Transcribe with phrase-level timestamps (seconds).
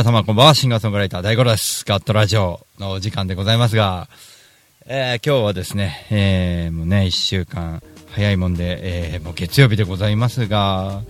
[0.00, 1.84] 皆様こんばんは、シンガーソングライター大五郎です。
[1.84, 4.08] ガットラジオのお時間でございますが、
[4.86, 11.02] えー今日はですね、えーもうね、一週間早いもんで、えーもう月曜日でございますが、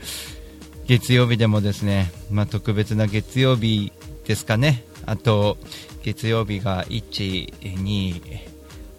[0.88, 3.92] 月曜日でもですね、まあ、特別な月曜日
[4.26, 4.82] ですかね。
[5.06, 5.56] あと、
[6.02, 8.40] 月曜日が1、2、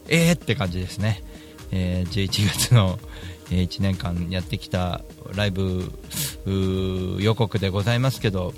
[0.07, 1.21] えーって感じですね。
[1.73, 2.97] えー11月の、
[3.49, 5.01] 1年間やってきた
[5.35, 5.91] ライブ
[7.19, 8.53] 予告でございますけど、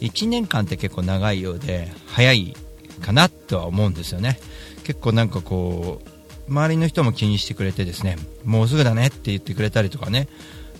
[0.00, 2.54] 1年間って結構長いようで早い
[3.00, 4.38] かなとは思うんですよね。
[4.84, 10.28] 結構なんかこう周りの人も気にしてくれてですねもうすぐだねって言ってくれたりとかね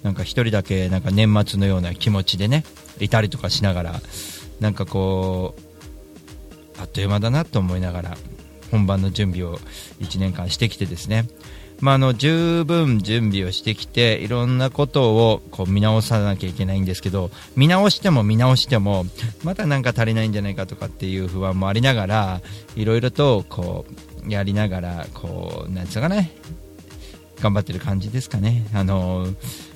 [0.03, 2.65] なんか一人だけなんか年末のような気持ちでね
[3.01, 4.01] いたりとかしながら
[4.61, 8.17] なんかこうあっという間だなと思いながら
[8.71, 9.59] 本番の準備を
[10.01, 11.25] 1年間してきてですね
[11.81, 19.05] まあ、あの十分準備をしてきていろんなことをこう見直さなきゃいけないんですけど見直しても見直しても
[19.45, 22.41] まだなんか足りないんじゃないかとかっていう不安もありながら
[22.77, 23.85] いろいろとこ
[24.27, 26.33] うやりながらこうなんつうかね
[27.41, 28.67] 頑張ってる感じですかね。
[28.73, 29.27] あの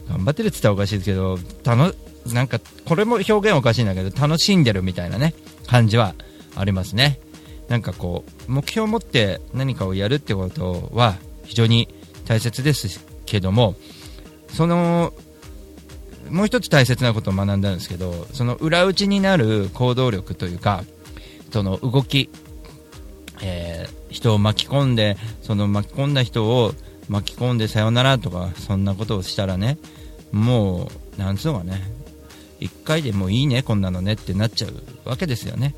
[0.09, 1.95] 頑張ってるって言ったらおかしいですけど楽
[2.33, 5.35] なんかこれも表現おかしいんだけど楽しんでるみたいなね
[5.67, 6.15] 感じは
[6.57, 7.21] ありますね。
[7.69, 11.17] なんかこう目標を持って何かをやるってことは
[11.51, 11.89] 非常に
[12.27, 13.75] 大切ですけども
[14.49, 15.13] その
[16.31, 20.85] もう一つ大切なことを学んだんですけどその裏打ちになる行動力というか
[21.53, 22.31] その動き、
[23.43, 26.73] えー人を巻き込んでその巻き込んだ人を
[27.09, 29.79] 巻き込んでさよならとかそんなことをしたらね
[30.33, 31.81] もうなんつうのかね
[32.61, 35.75] 1回でもういいねこんなのねってなっちゃうわけですよね。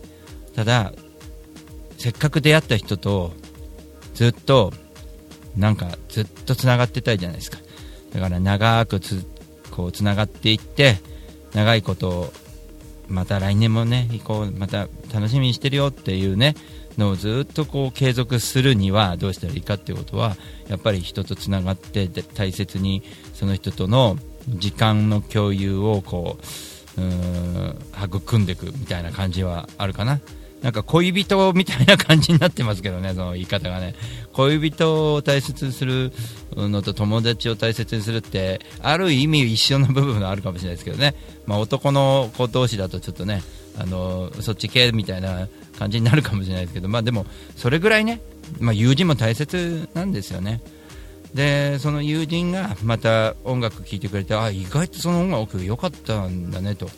[0.56, 0.92] ただ
[1.96, 3.32] せっかく出会った人と
[4.14, 4.72] ずっと
[5.56, 7.58] なんかずっとつながってたいじゃないですか。
[8.12, 9.24] だから長くつ
[9.70, 10.98] こうつながっていって
[11.54, 12.32] 長いことを
[13.08, 16.54] また来年もね行こうまた楽しみにしてるよっていうね
[16.98, 20.36] のをずっとこう継続するにはどうしたらいいかっていうことは
[20.68, 23.02] やっぱり人とつながって大切に
[23.34, 24.16] その人との
[24.48, 26.38] 時間の共有をこ
[26.96, 30.20] ううん育んでいくみたいな感じはあるかな。
[30.62, 33.94] なんか恋人みたいな感じになってますけどね、 その言い方がね。
[34.32, 36.12] 恋人を大切にする
[36.56, 41.14] のと友達を大切にするって、ある意味一緒の部分があるかもしれないですけどね。
[41.46, 43.42] まあ男の子同士だとちょっとね、
[43.76, 48.20] あの、そっち系みたいな感じになるかもしれないですけど、まあでも、それぐらいね、
[48.60, 50.60] まあ友人も大切なんですよね。
[51.34, 56.90] でその友人がまた音楽聴いてくれてあ意外とその音楽良かったんだねと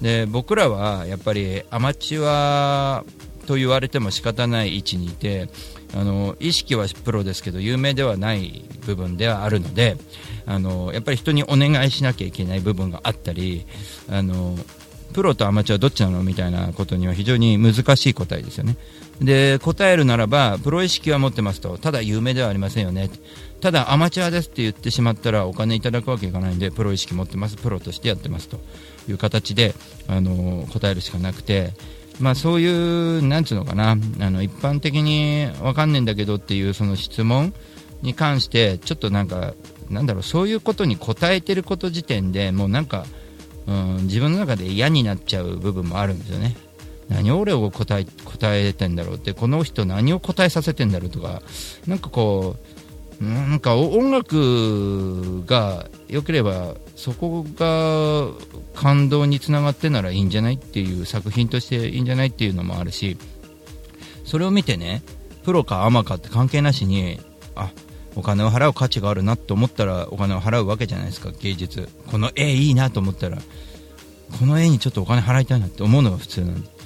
[0.00, 3.04] で僕らはやっぱりアマチュア
[3.46, 5.48] と言われても仕方ない位置にいて
[5.94, 9.96] あの意識はプロですけど有名ではない部分ではあるので
[10.46, 13.66] あのやっぱり人にお願いしなきゃいけない部分があったり
[14.10, 14.56] あの
[15.14, 18.76] プロとアマチュアどっちなのみたいなことには非常に難しい答えですよね。
[19.20, 23.10] で答えるならばプロ意識は持ってますとただ有名ではありませんよね。
[23.60, 28.58] ただアマチュアですって言ってしまったらお金いただくわけいかないんでプロ意識持ってますプロとしてやってますと。
[29.08, 29.74] いう形で
[30.06, 31.72] あの答えるしかなくて。
[32.20, 33.92] まあそういうなんつうのかな。
[33.92, 33.96] あ
[34.30, 37.54] の一般的にわかんないんだけどっていうその質問
[38.02, 39.54] に関してちょっとなんか
[39.88, 43.06] なんだろうそういうことに答えてること時点でもうなんか、
[43.68, 46.56] うん、自分の中で嫌になっちゃう部分もあるんですよね。
[47.08, 51.40] 何を俺を答え答えてんだろうってこの人何を答えさせてんだろうとか
[51.86, 52.67] なんかこう
[53.20, 58.28] なんか音楽が良ければそこが
[58.74, 63.18] 感動につながってならいいんじゃないっていう作品としていいんじゃないっていうのもあるし
[64.24, 65.02] それを見てね
[65.44, 67.20] プロかアマかって関係なしに
[67.56, 67.72] あ
[68.14, 71.88] お金を払う価値があるなと思ったらお金を払うわけじゃないですか芸術。
[72.08, 73.38] この絵いいなと思ったら
[74.38, 76.77] この絵にちょっとお金払いたいなって思うのが普通なんで。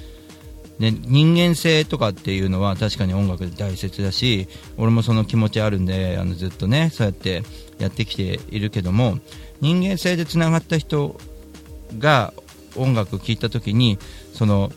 [0.79, 4.47] で人間性とかっていうのは確かに音楽で大切だし
[4.77, 7.43] 俺もその気持ちあるんであのずっとねそうやって
[7.77, 9.19] やってきているけども
[9.61, 11.19] 人間性でつながった人
[11.99, 12.33] が
[12.75, 13.99] 音楽を聴いた時に
[14.33, 14.71] その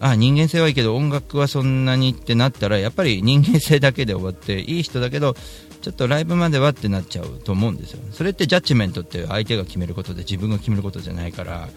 [0.00, 5.34] あ人間性はいいけど音楽はそんなにってなったらやっぱり人間性だけで終わっていい人だけど
[5.80, 8.00] ちょっとライブまではってなっちゃうと思うんですよ。
[8.12, 11.68] それってジャッジメントって相手が決めることで自分が決めることじゃないから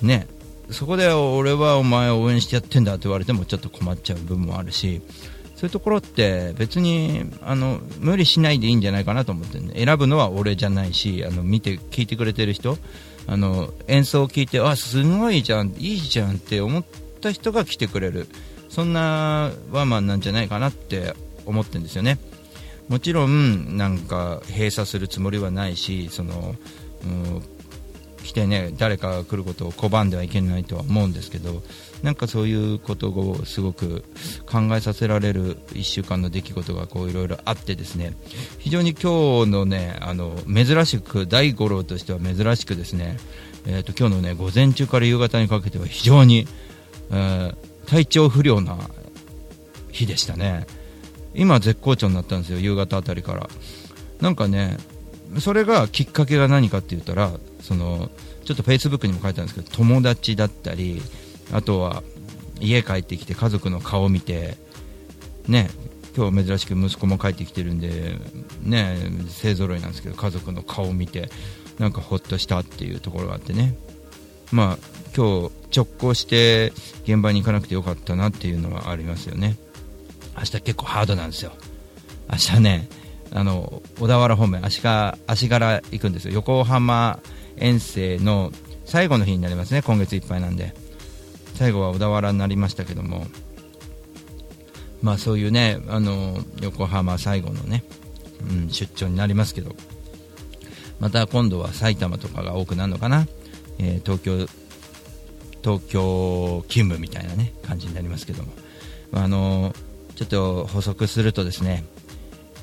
[0.00, 0.26] ね。
[0.70, 5.02] そこで俺はお前を応援してやってんだって言われてもちょっと困っちゃう部分もあるし
[5.56, 12.78] そういうところって別にあの無理しないでいいんじゃないかなと思って、選ぶのは俺じゃないしあの見て聞いてくれてる人。
[13.28, 16.84] あの演奏を聞いてあすごいじゃんいいじゃんって思っ
[17.20, 18.26] た人が来てくれる。
[18.68, 21.14] そんなワーマンなんじゃないかなって
[21.46, 22.18] 思ってるんですよね。
[22.88, 26.56] もちろんなんか閉鎖するつもりはないしその、
[27.04, 27.42] うん、
[28.22, 31.62] 来てね誰かが来ることを拒んではいけないとは思うんですけど
[32.02, 34.04] なんかそういうことをすごく
[34.46, 38.14] 考えさせられる1週間の出来事がいろいろあってですね
[38.58, 43.18] 非常に今日のねあの珍しく大五郎としては珍しくですね、
[43.66, 46.46] えーと、今日のね午前中から夕方にかけては非常に、
[47.10, 47.54] えー、
[47.86, 48.76] 体調不良な
[49.90, 50.66] 日でしたね。
[51.34, 53.48] 今絶好調になったんですよ夕方あたりから。
[54.20, 54.76] なんかね
[55.40, 58.10] それがきっかけが何かって言ったらその
[58.44, 61.00] ちょっとフェイスブックにも書いてあるんですけど友達だったり
[61.52, 62.02] あとは
[62.60, 64.56] 家帰ってきて家族の顔を見て
[65.48, 65.70] ね
[66.16, 68.16] 今日珍しく息子も帰ってきてるんで
[68.62, 68.96] ね
[69.40, 71.30] 勢ぞろいなんですけど家族の顔を見て
[71.78, 73.74] なんかほっとしたっていうところがあってね。
[74.52, 74.78] まあ
[75.16, 76.72] 今日直行して
[77.04, 79.56] 現場に行かなくてよかったなっていうのはありますよね。
[80.36, 81.52] 明日結構ハードなんですよ。
[82.30, 82.88] 明日ね
[83.32, 86.34] あの小田原方面足が足柄行くんですよ。
[86.34, 87.18] 横浜
[87.62, 88.52] 遠征の
[88.84, 90.74] 最後の日になりますね今月いっぱいなんで。
[91.54, 93.26] 最後は小田原になりましたけども。
[95.00, 97.84] まあそういうねあの横浜最後のね、
[98.48, 99.74] うん、出張になりますけど。
[100.98, 103.26] また今度は埼玉とかが多くなるのかな、
[103.80, 104.46] えー、東京
[105.60, 108.52] 東京勤務みたいなね感じになりますけども。
[109.14, 109.74] あの
[110.16, 111.84] ちょっと補足するとですね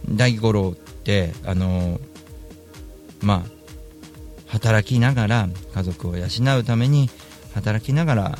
[0.10, 2.00] 大五郎ってあの
[3.22, 3.59] まあ
[4.50, 6.26] 働きながら家族を養
[6.58, 7.10] うために
[7.54, 8.38] 働きながら、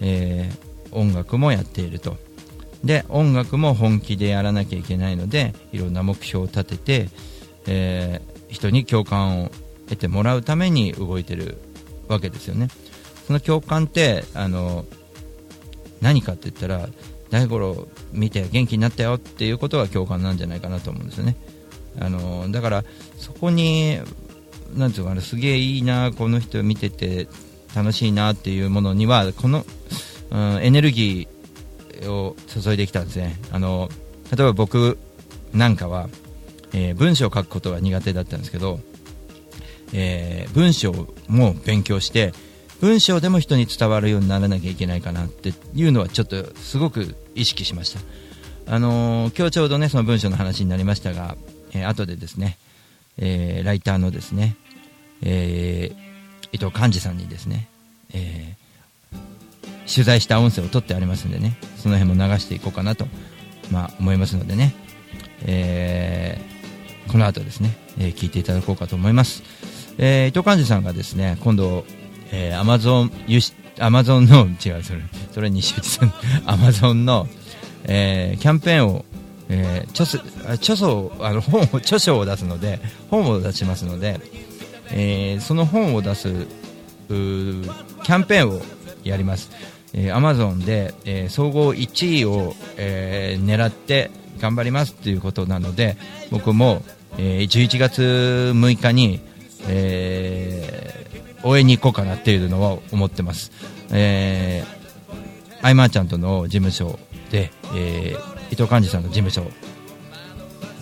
[0.00, 2.16] えー、音楽もやっていると。
[2.82, 7.08] で音楽も本気でやらなきゃいけないのでいろんな目標を立てて、
[7.66, 9.50] えー、人に共感を
[9.88, 11.56] 得てもらうために動いてる
[12.08, 12.68] わけですよね。
[13.26, 14.84] その共感ってあの
[16.02, 16.88] 何かって言ったら
[17.30, 21.36] 大五郎見て元気になったよっていうことが共感なんじゃないかなと思うんですよね。
[21.98, 22.84] あのだから
[23.18, 23.98] そこに
[24.74, 27.28] なんていうかなすげえいいなこの人見てて
[27.74, 29.64] 楽しいなっていうものにはこの、
[30.30, 33.36] うん、エネルギーを注いできたんですね。
[33.52, 33.88] あの
[34.36, 34.98] 例えば僕
[35.52, 36.08] なんかは、
[36.72, 38.80] えー、文章を書くことが苦手だったんですけど、
[39.92, 40.92] えー、文章
[41.28, 42.32] も勉強して
[42.80, 48.00] 文章でも人に伝わるようにならなきゃいけないかなっていうのはちょっとすごく意識しました。
[48.66, 51.36] あのー、今日ちょうどねその文章の話になりましたが、
[51.72, 52.58] えー、後でですね、
[53.18, 54.56] えー、ライターのですね、
[55.22, 55.92] え
[56.52, 57.68] 伊藤寛治さんにですね、
[58.12, 58.56] え
[59.92, 63.06] 取材した音声を取ってありますんでねその辺も流していこうかなと、
[63.70, 64.74] まあ、思いますのでね、
[65.46, 66.40] え
[67.08, 69.42] この後ですね、え聞いていただこうかと思います、
[69.98, 71.84] え伊藤寛治さんがですね今度
[72.36, 73.12] えー、アマゾン
[73.78, 75.00] アマゾンの違うそれ
[75.32, 76.12] それ西内さん
[76.46, 77.28] アマゾンの、
[77.84, 79.04] えー、キャンペーンを、
[79.56, 80.18] えー、著書
[80.52, 82.80] 著書あの 本を著書を出すので
[83.10, 84.20] 本を出しますので、
[84.90, 86.46] えー、その本を出す
[87.08, 88.62] キャンペーンを
[89.04, 89.50] やります、
[89.92, 95.96] えー、アマゾンで、えー、総合1位を、えー、狙って頑張りますということなので
[96.30, 96.82] 僕も、
[97.18, 99.20] えー、11月6日に、
[99.68, 100.84] えー
[101.44, 103.52] 応援に行こうかなっていうのは思ってます。
[103.92, 106.98] えー、アイマーちゃんとの事務所
[107.30, 109.50] で、えー、伊藤寛治さんの事務所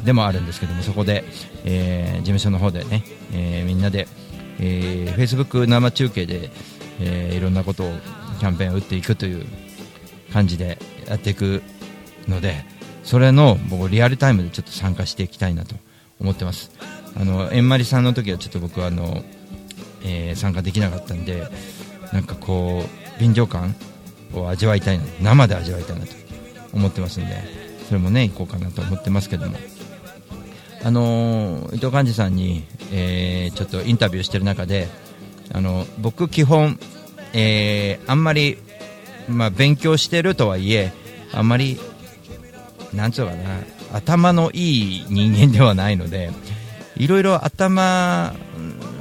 [0.05, 1.25] でもあるんですけども、そこで、
[1.65, 4.09] えー、事務所の方でね、えー、みんなで、
[4.59, 6.51] えー、Facebook 生中継で、
[7.01, 7.93] えー、いろんなことを
[8.39, 9.47] キャンペーンを打っていくという
[10.33, 11.63] 感じでやっていく
[12.29, 12.65] ので、
[13.05, 15.75] それの僕リアルタイムでちょっと参加していきたいなと
[16.21, 16.71] 思ってます。
[17.15, 19.23] あの、えんまりさんの時はちょっと僕はあの、
[20.05, 21.47] えー、参加できなかったんで
[22.13, 23.75] なんかこう臨場感
[24.35, 26.13] を味わいたいな生で味わいたいなと
[26.73, 27.37] 思ってますんで
[27.87, 29.57] それもね行こうかなと思ってますけども。
[30.85, 34.89] あの、伊藤寛治さんに、えー、ちょっとインタビューしてる中で
[35.53, 36.79] あの僕基本、
[37.33, 38.59] えー、あんまり、
[39.29, 40.93] まあ、勉強してるとはいえ
[41.33, 41.79] あんまり
[42.93, 43.61] なんつうかな
[43.93, 46.31] 頭のいい人間ではないので
[46.97, 48.35] いろいろ頭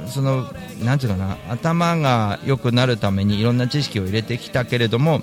[0.06, 0.46] その
[0.84, 5.22] なんていうかな頭が良くなるためにいろんな知識を入れてきたけれども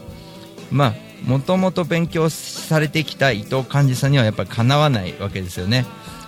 [0.72, 0.94] まあ
[1.26, 5.86] もともと勉強されてきた伊藤寛治さんにはやっぱりかなわないわけですよね。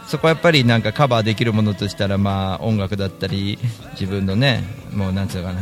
[0.08, 3.58] そこはやっぱりなんかカバーできるものとしたらまあ音楽だったり
[3.94, 5.60] 自分のねもうなんていうかな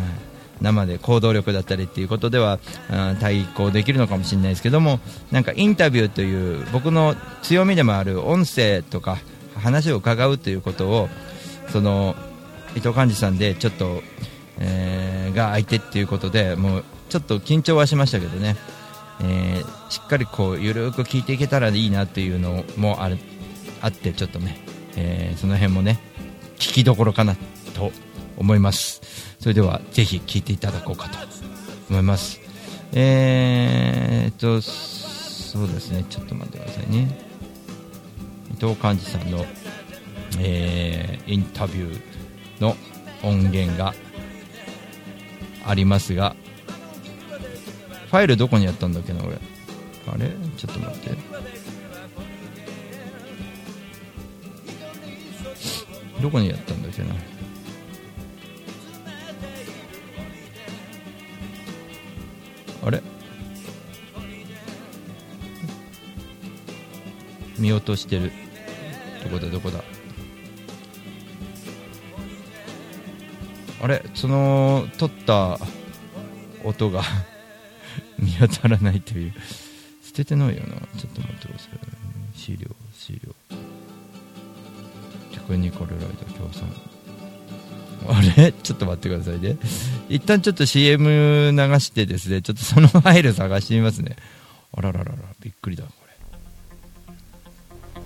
[0.62, 2.60] 生で行動力だったりっていうことでは、
[2.92, 5.00] うん対抗できるのかもしれないですけども
[5.32, 9.20] なんかインタビューという僕の強みでもある音声とか
[9.56, 11.10] 話を伺うということを
[11.70, 12.16] その
[12.76, 14.02] 伊藤寛治さんでちょっと、
[14.58, 18.56] えーが相手っていうことでもうちょっと緊張はしましたけどね、
[19.22, 23.18] えーしっかりこうゆるく聞いていけたらいいなっていうのもある
[23.82, 24.58] あってちょっとね、
[24.96, 26.00] えーその辺もね
[26.58, 27.36] 聞きどころかな
[27.74, 27.92] と
[28.38, 29.02] 思います。
[29.40, 31.18] それではぜひ聞いていただこうかと
[31.90, 32.40] 思います。
[32.94, 37.18] えーっとそうですねちょっと待ってくださいね。
[38.52, 39.46] 伊藤寛治さんの、
[40.40, 42.76] えーインタビューの
[43.24, 43.94] 音源が
[45.66, 46.36] ありますが
[48.10, 49.36] ファイルどこにやったんだっけな俺。
[49.36, 50.32] あれ？
[50.58, 51.18] ちょっと待って。
[56.20, 57.10] どこにやったんだっけな。
[62.84, 63.04] あれ？
[67.60, 68.32] 見落としてる。
[69.24, 69.52] どこだ？
[69.52, 69.84] どこだ？
[73.84, 74.04] あれ？
[74.16, 75.60] その撮った
[76.64, 77.04] 音が
[78.40, 79.34] 当たらないという。
[80.04, 80.76] 捨ててないよな。
[81.00, 83.34] ちょっと待ってください資料資料。
[85.32, 86.68] テクニカルライダー協賛。
[88.08, 88.52] あれ？
[88.52, 89.58] ちょっと待ってくださいね。
[90.10, 92.42] 一旦ちょっと CM 流してですね。
[92.42, 94.16] ちょっとそのファイル探してみますね。
[94.76, 95.18] あらららら。
[95.42, 96.14] びっくりだこれ。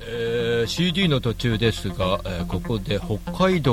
[0.02, 3.73] えー CD の途中ですが、えーここで北海道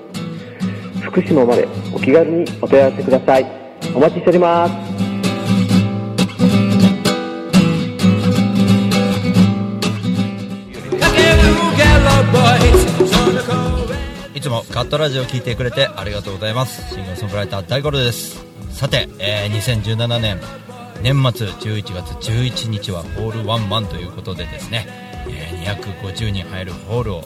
[1.11, 3.45] 福島までお気軽にお問い合わせください。
[3.93, 4.73] お待ちしております。
[14.33, 16.95] いつもカットラジオを聞いてくれてありがとうございます。
[16.95, 18.43] シンガーソングライター大五郎です。
[18.69, 20.39] さて、えー2017年
[21.03, 24.87] 年末11月11日はホールワンマンということでですね、
[25.27, 27.23] えー250人入るホールを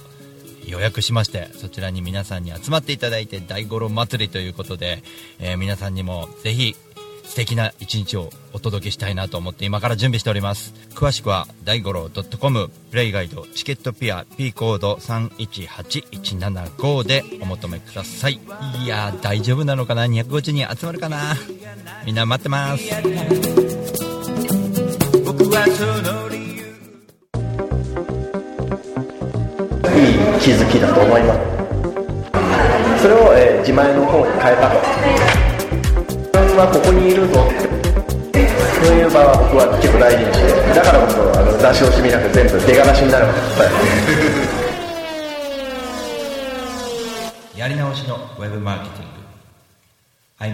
[0.68, 5.04] 予約しましてそちらに皆さんに集まっていただいて大五郎祭りということで、
[5.40, 6.76] えー皆さんにもぜひ
[7.24, 10.76] 素敵な一日をお届けしたいなと思って今から準備しております。
[10.94, 12.08] 詳しくは大五郎
[12.40, 18.40] .com プレイガイドチケットピア P コード318175でお求めください。
[18.84, 21.36] いや大丈夫なのかな？250人集まるかな？
[22.06, 22.84] みんな待ってます。
[30.46, 31.40] 気づきだと思います。
[33.02, 34.78] それを、えー自前の方に変えたと。
[34.78, 37.42] 自分はここにいるぞ。
[37.42, 38.48] って
[38.86, 43.26] そういう場は僕は結構大事にしてだからこそあの出し惜しみなく全部出がらしになる。
[47.58, 49.26] やり直しのウェブマーケティング。
[50.38, 50.46] ア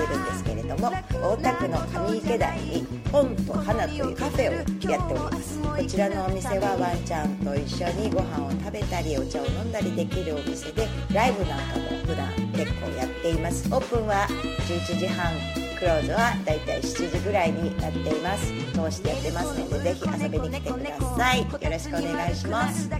[0.00, 1.78] してるんですけれども、大田区の
[2.08, 5.58] 上池台に本と花というカフェをやっております。
[5.60, 13.68] こちらのお店はワンちゃんと一緒にご飯を食べたりお茶を飲んだりできるお店で、ライブなんかも普段結構やっています。
[13.68, 14.26] オープンは
[14.68, 15.32] 11時半。
[15.80, 22.90] クローズはだいたい7時ぐらいになっています通してやってますのでぜひ遊びに来てくださいよろしくお願いします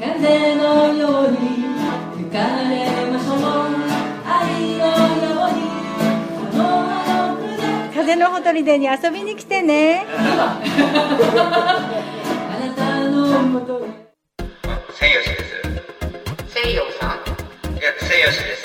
[0.00, 1.36] 風のように
[2.16, 2.38] 吹か
[2.70, 2.72] れ
[3.12, 3.38] ましょう
[4.24, 5.58] 愛のように
[6.50, 7.52] この葉の筆
[7.94, 10.06] 風のほとりでに遊びに来てね。
[10.08, 10.58] あ
[12.66, 13.88] なたのもとへ
[14.94, 15.50] 千吉です。
[16.48, 17.10] 西洋さん
[17.74, 18.62] いや千吉です。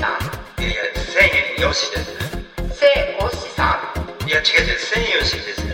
[0.00, 1.12] さんいやです。
[1.12, 3.62] セイオシさ
[4.24, 4.26] ん。
[4.26, 4.78] いや違う違う。
[4.80, 5.73] 千吉です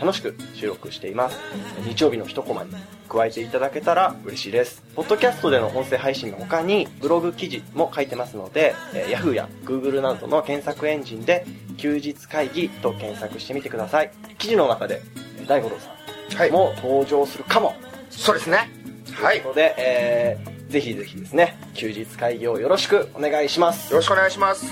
[0.00, 1.38] 楽しく収録しています。
[1.84, 2.70] 日曜日の一コマに
[3.08, 4.82] 加えていただけたら嬉しいです。
[4.96, 11.44] ポッドキャストでの音声配信の他にブログ記事も書いてますので、えー Yahoo や Google などの検索エンジンで
[11.76, 14.10] 休日会議と検索してみてください。
[14.38, 15.02] 記事の中で
[15.38, 17.74] えー大五郎さんも登場するかも、
[18.08, 18.70] そうですね。
[19.12, 19.40] はい。
[19.40, 23.90] ということで、えーぜひぜひですね休日会議をよろしくお願いします。
[23.90, 24.64] よろしくお願いします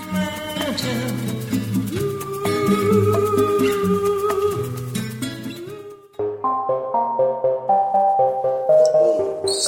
[9.59, 9.67] 地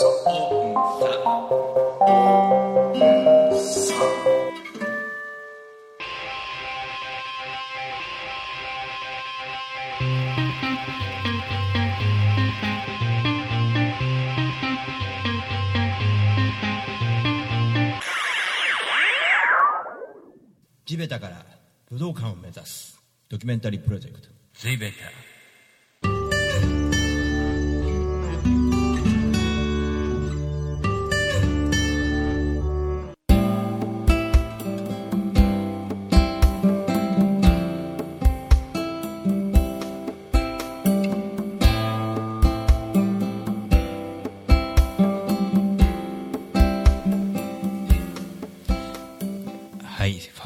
[20.95, 21.45] べたから
[21.89, 24.29] 武道館を目指すドキュメンタリープロジェクト。
[24.53, 25.20] 地べた。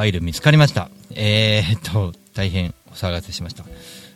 [0.05, 0.89] イル見つかりました。
[1.11, 3.65] えー、っと、大変お騒がせしました。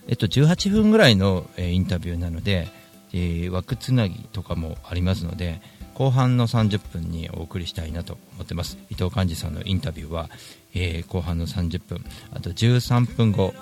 [0.08, 2.68] えっと、18分ぐらいの、えーインタビューなので、
[3.14, 5.62] えー枠つなぎとかもありますので、
[5.94, 8.78] 後半の30分にお送りしたいなと思ってます。
[8.90, 10.30] 伊藤寛治さんのインタビューは、
[10.74, 13.54] えー後半の30分、あと13分後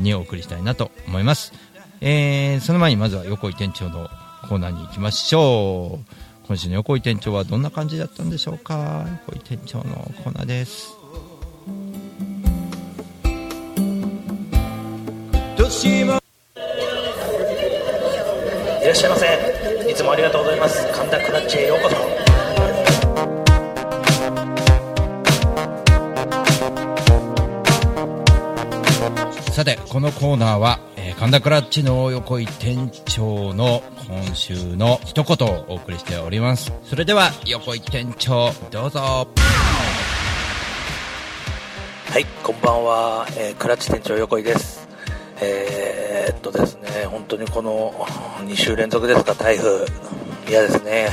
[0.00, 1.52] にお送りしたいなと思います。
[2.00, 4.08] えーその前にまずは横井店長の
[4.48, 6.14] コーナーに行きましょう。
[6.46, 10.97] 今週の横井店長はどんな感じだったんでしょうか横井店長のコーナーです。
[15.68, 15.76] いらっ
[18.94, 19.26] しゃいませ。
[19.90, 20.88] いつもありがとうございます。
[20.94, 21.96] 神田クラッチへようこそ。
[29.52, 36.72] さてこのコーナーは、えー神田クラッチの横井店長の今週の一言をお送りしております。
[36.84, 39.00] それでは横井店長どうぞ。
[39.00, 39.26] は
[42.18, 44.87] いこんばんは、えークラッチ店長横井です。
[45.40, 47.92] えー、っとですね本当にこの
[48.40, 49.86] 2週連続ですか台風。
[50.48, 51.08] 嫌ですね。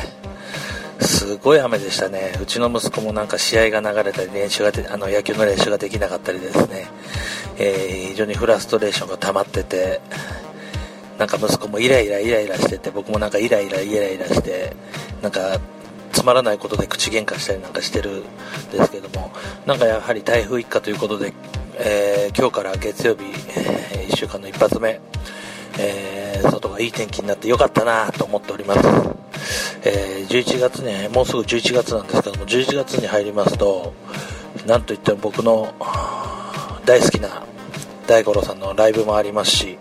[1.01, 2.33] すごい雨でしたね。
[2.41, 6.87] うちの息子もなんか試合が流れたり練習がであの野球の練習ができなかったりですね、
[7.57, 9.99] えー非常にフラストレーションが溜まってて
[11.19, 14.73] なんか息子もイライライライラしてて僕もなんかイライライライラして
[15.21, 15.59] なんか
[16.13, 18.23] つまらないことで口喧嘩したりなんかしてるん
[18.71, 19.31] ですけども
[19.65, 21.33] なんかやはり台風一過ということで、
[21.77, 23.23] えー今日から月曜日、
[23.55, 24.99] え1週間の一発目、
[25.79, 28.79] えー外がいい天気になってよかったなと思っております、
[29.83, 33.93] えー11月ねもうすぐ11月なんですけども11月に入りますと
[34.65, 35.73] なんといっても僕の
[36.85, 37.43] 大好きな
[38.07, 39.77] 大五郎さんのライブもありますし、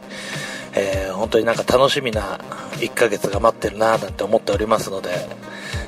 [0.75, 2.39] えー本当になんか楽しみな
[2.79, 5.11] 1ヶ月が待ってるななんて思っておりますので、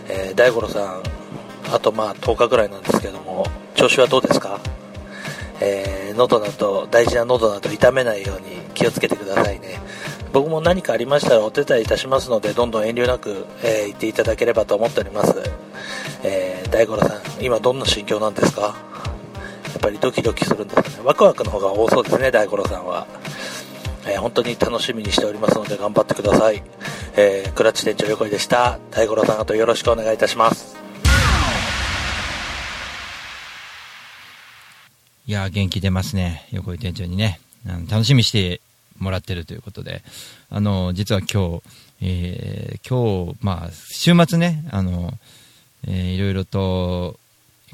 [0.09, 1.03] えー大五郎さん
[1.75, 4.61] あとまあ10日ぐらいなんですけども調子はどうですか？
[5.61, 9.79] えー喉など大事な喉など痛めないように気をつけてくださいね。
[10.33, 15.35] 僕も何かありましたらお手伝いいたしますのでどんどん遠慮なく、えー言っていただければと思っております、
[16.23, 18.63] えー大五郎さん今どんな心境なんですか？
[18.63, 18.73] や
[19.77, 20.97] っぱりドキドキするんですかね。
[21.05, 23.07] ワクワクの方が多そうですね大五郎さんは。
[24.07, 26.63] えー本当に楽しみにしておりますので頑張ってください、
[27.17, 28.79] えークラッチ店長横井でした。
[28.91, 30.77] 大五郎さんあとよろしくお願いいたします。
[35.29, 36.47] いや元気出ますね。
[36.53, 37.41] 横井店長にね。
[37.67, 38.61] あの楽しみして
[39.01, 40.03] もらってるということで。
[40.51, 41.63] あの実は今日、
[42.01, 45.13] えー今日まあ週末ねあの、
[45.85, 47.19] えーいろいろと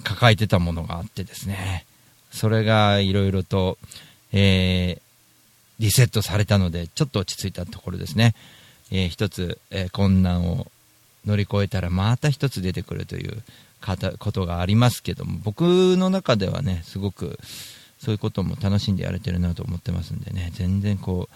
[0.03, 1.85] 抱えてたものがあってですね。
[2.31, 3.77] それがいろいろと、
[4.33, 5.03] えー
[5.79, 8.35] リセットされたのでちょっと落ち着いたところですね、
[8.91, 10.69] えー一つ、えー困難を
[11.27, 13.43] 乗り越えたらまた一つ出てくるという
[14.19, 15.63] ことがありますけども僕
[15.97, 17.39] の中ではねすごく
[17.99, 21.29] そういうことも楽しんでやれてるなと思ってますんでね全然こ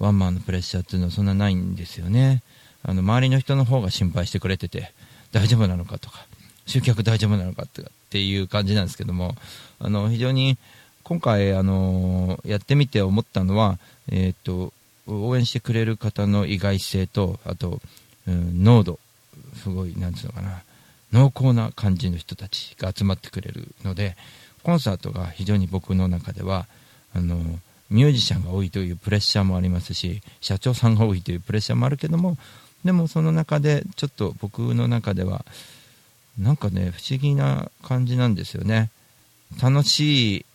[0.00, 2.42] うワンマンのプレッシャーっていうのはそんなないんですよね。
[2.82, 4.92] あの周りの人の方が心配してくれてて
[5.30, 6.26] 大丈夫なのかとか
[6.66, 9.36] 集客大丈夫なのかってっていう感じなんですけども
[9.78, 10.58] あの非常に
[11.04, 13.78] 今回あのやってみて思ったのは、
[14.10, 14.72] えー、と
[15.06, 17.80] 応援してくれる方の意外性とあと、
[18.26, 18.98] うん、濃度
[19.62, 20.62] すごいなんつうのかな
[21.12, 24.16] 濃厚な感じの人たちが集まってくれるので
[24.62, 26.66] コンサートが非常に僕の中では
[27.14, 27.36] あの
[27.90, 32.38] ミュージシャンが多いというプレッシャーもありますし社長さんが多いというプレッシャーもあるけども
[32.84, 35.44] でもその中でちょっと僕の中では
[36.38, 38.90] なんかね不思議な感じなんですよね。
[39.62, 40.46] 楽しい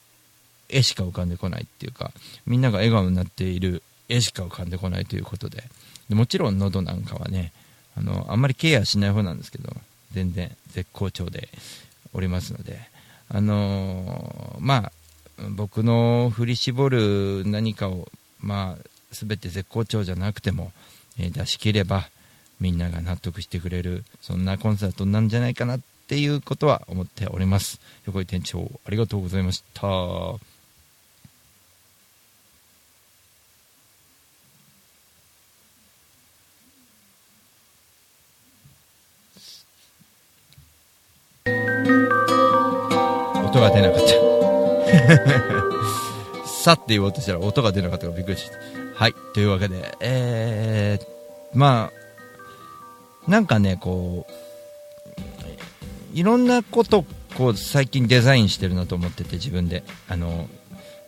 [0.70, 2.12] 絵しか浮かんでこないっていうか
[2.48, 5.64] みんなが笑顔になっている絵しか浮かんでこないということで。
[6.10, 7.52] でもちろん喉なんかはね
[7.96, 9.72] あのあんまりケアしない方なんですけど
[10.18, 11.48] 全然絶好調で
[12.12, 12.80] おりますので
[13.30, 14.92] あのーまあ
[15.56, 18.08] 僕の振り絞る何かを
[18.40, 20.72] まあ全て絶好調じゃなくても、
[21.20, 22.10] えー出し切れば
[22.60, 27.80] みんなが納得してくれるそんなコンサートなんじゃないかなっていうことは思っております。
[28.08, 30.57] 横井店長ありがとうございました。
[43.70, 44.14] が出なかった。
[46.48, 48.58] さって言おうとしたら音が出なかったからびっくりした。
[48.96, 51.06] はいというわけでえー、
[51.54, 51.92] ま
[53.28, 54.32] あなんかねこう
[56.14, 59.84] いろんなことこう最近デザインしてるなと思ってて自分で。
[60.10, 60.48] あの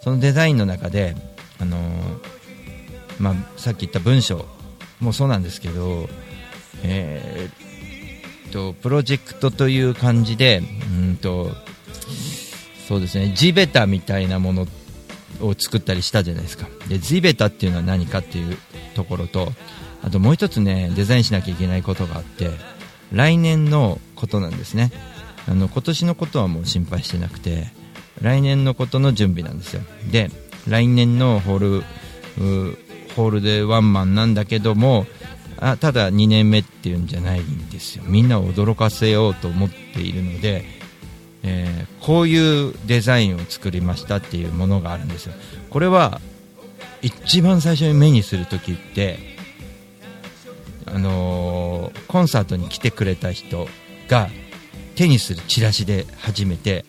[0.02, 1.16] そのデザインの中で
[1.60, 1.78] あの
[3.20, 4.46] まあ、さっき言った文章
[5.02, 6.08] もそうなんですけど、
[6.84, 10.62] えー、とプロジェクトという感じで
[10.98, 11.52] うんと
[12.90, 13.34] そうですね。
[13.36, 14.68] 地べたみたいなもの
[15.42, 16.68] を作ったりしたじゃないですか。
[16.88, 18.58] で地べたっていうのは何かっていう
[18.96, 19.52] ところと
[20.02, 22.50] あともう一つねデザインしなきゃいけないことがあって
[23.12, 24.92] 来年のことなんですね。
[25.48, 27.68] あの今年のことはもう心配してなくて
[28.24, 29.84] 来年のことの準備なんですよ。
[30.12, 30.32] で
[30.68, 31.84] 来年のホール
[33.16, 35.06] ホールでワンマンなんだけども
[35.58, 38.04] あただ2年目っていうんじゃないんですよ。
[38.08, 40.79] みんなを驚かせようと思っているので、
[41.44, 45.34] えーこういうデザインを作りましたっていうものがあるんですよ。
[45.70, 46.22] これは
[47.02, 49.20] 一番最初に目にするときって
[50.86, 53.68] あのーコンサートに来てくれた人
[54.08, 54.30] が
[54.96, 56.84] 手にするチラシで初めて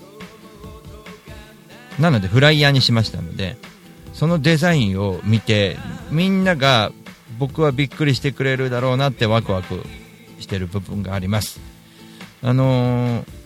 [1.98, 3.56] なのでフライヤーにしましたので
[4.14, 5.76] そのデザインを見て
[6.10, 6.92] みんなが
[7.38, 9.82] 僕はびっくりしてくれるだろうなってワクワク
[10.38, 11.60] してる部分があります。
[12.42, 13.39] あのー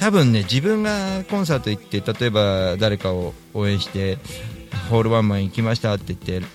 [0.00, 4.16] 多分ね自分がコンサート行って例えば誰かを応援して
[4.88, 6.46] ホールワンマン行きましたって言って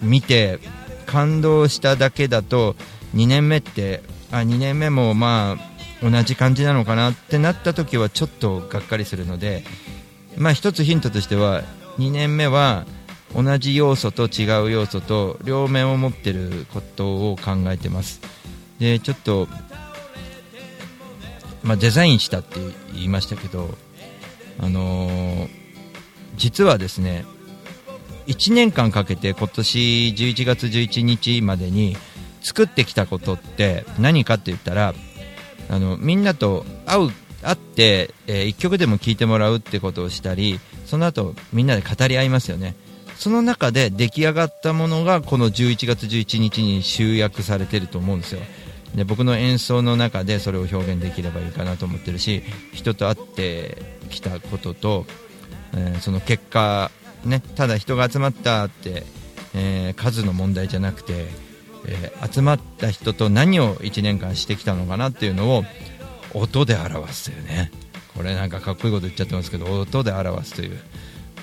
[0.00, 0.60] 見て
[1.04, 2.76] 感動しただけだと
[3.16, 9.64] 2年目ってあ2年目もまあ同じ感じなのかなってなった時はちょっとがっかりするので
[10.36, 11.64] まあ一つヒントとしては
[11.98, 12.86] 2年目は
[13.34, 18.20] 同じ要素と違う要素と両面を持ってることを考えてます。
[18.78, 19.48] でちょっと
[21.64, 22.60] まあ、デザインしたって
[22.92, 23.76] 言いましたけど、
[24.58, 25.64] あのー
[26.36, 27.24] 実はですね
[28.26, 31.96] 1年間かけて今年11月11日までに
[32.42, 34.94] 作ってきたことって何かって言ったら
[35.68, 37.10] あのみんなと会う
[37.42, 42.74] 会って、え1曲でも聴いてもらうってことをしたりその後みんなで語り合いますよね。
[43.16, 48.40] その中で出来上がったものがこの11月11日に集約されてると思うんですよ。
[48.94, 53.78] で僕の演奏の中でそれを表現できればいいかなと思ってるし人と会って
[54.08, 55.06] きたことと、
[55.74, 56.90] えーその結果、
[57.24, 59.04] ね、ただ人が集まったって、
[59.54, 61.26] えー数の問題じゃなくて、
[61.86, 65.64] えー集まった人と何を1年間してきたのかなっていうのを
[66.32, 67.70] 音で表すというね。
[68.16, 70.78] これなんかかっこいいこと言っちゃってますけど音で表すという、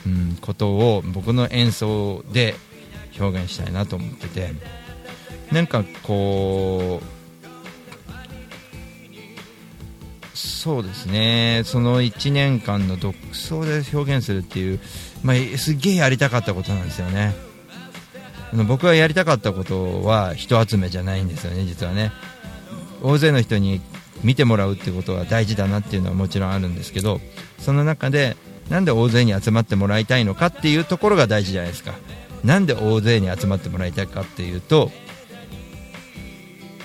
[0.05, 2.55] うん、ことを僕の演奏で
[3.19, 4.81] 表現したいなと思ってて。
[5.51, 7.20] なんかこう
[10.61, 14.79] そうですね、その1年間の独奏で表現するっていう、
[15.23, 17.33] まあ、すげえやりたかったことなんですよね。
[18.67, 22.11] 僕がやりたかったことは人集めじゃないんですよね、実はね。
[23.01, 23.81] 大勢の人に
[24.23, 27.21] 見てもらうってことは大事だなっていうのはもちろんあるんですけど、
[27.57, 28.37] その中で、
[28.69, 31.95] なんで大勢に集まってもらいたいのかっていうところが大事じゃないですか。
[32.43, 34.91] なんで大勢に集まってもらいたいかっていうと、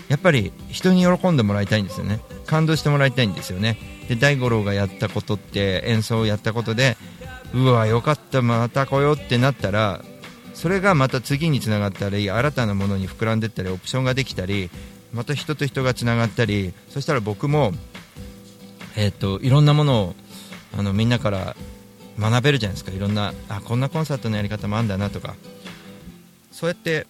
[0.08, 3.78] やっぱり人に喜んでもらいたいんですよね感動してもらいたいんですよね。
[4.09, 6.96] で大五郎がやったことって演奏をやったことで
[7.52, 10.04] うわよかったまた来ようってなったら
[10.54, 14.70] それがまた次につながったり新たなものに膨らんでったりオプションができたり
[15.12, 17.72] また人と人がつながったりそしたら僕も、
[18.96, 20.14] えー、といろんなものを
[20.76, 21.56] あのみんなから
[22.18, 22.92] 学べるじゃないですか。
[22.92, 25.35] いろんなあこんなコンサートのやり方もあるんだなとか。
[26.50, 27.06] そうやって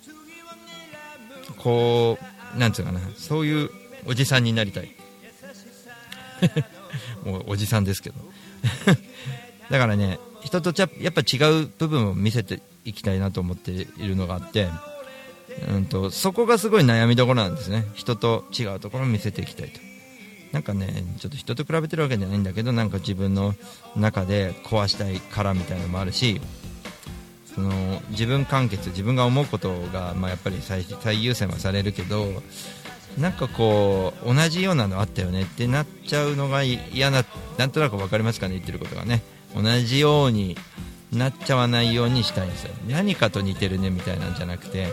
[1.58, 2.18] こ
[2.54, 3.70] うなんつうかなそういう
[4.06, 4.95] おじさんになりたい。
[7.24, 8.16] もうおじさんですけど。
[9.70, 14.68] だからね人とちゃやっぱ違う部分を見せていきたいなと思っているのがあって
[15.68, 17.86] うんとそこがすごい悩みどころなんですね。
[17.94, 19.80] 人と違うところを見せていきたいと。
[20.52, 23.54] なんかねちょっと人と比べてるわけじゃないんだけどなんか自分の
[23.96, 26.40] 中で壊したいからみたいなのもあるし
[27.54, 32.42] その自分完結自分が思うことが、まあ、やっぱり最優先はされるけど
[33.18, 37.24] なんかこう同じようなのあったよねってなっちゃうのが嫌な
[37.56, 39.22] なんとなく分かりますかね言ってることがね。
[39.54, 40.56] 同じように
[41.12, 42.74] なっちゃわないようにしたいんですよ。
[42.88, 44.88] 何かと似てるねみたいなんじゃなくて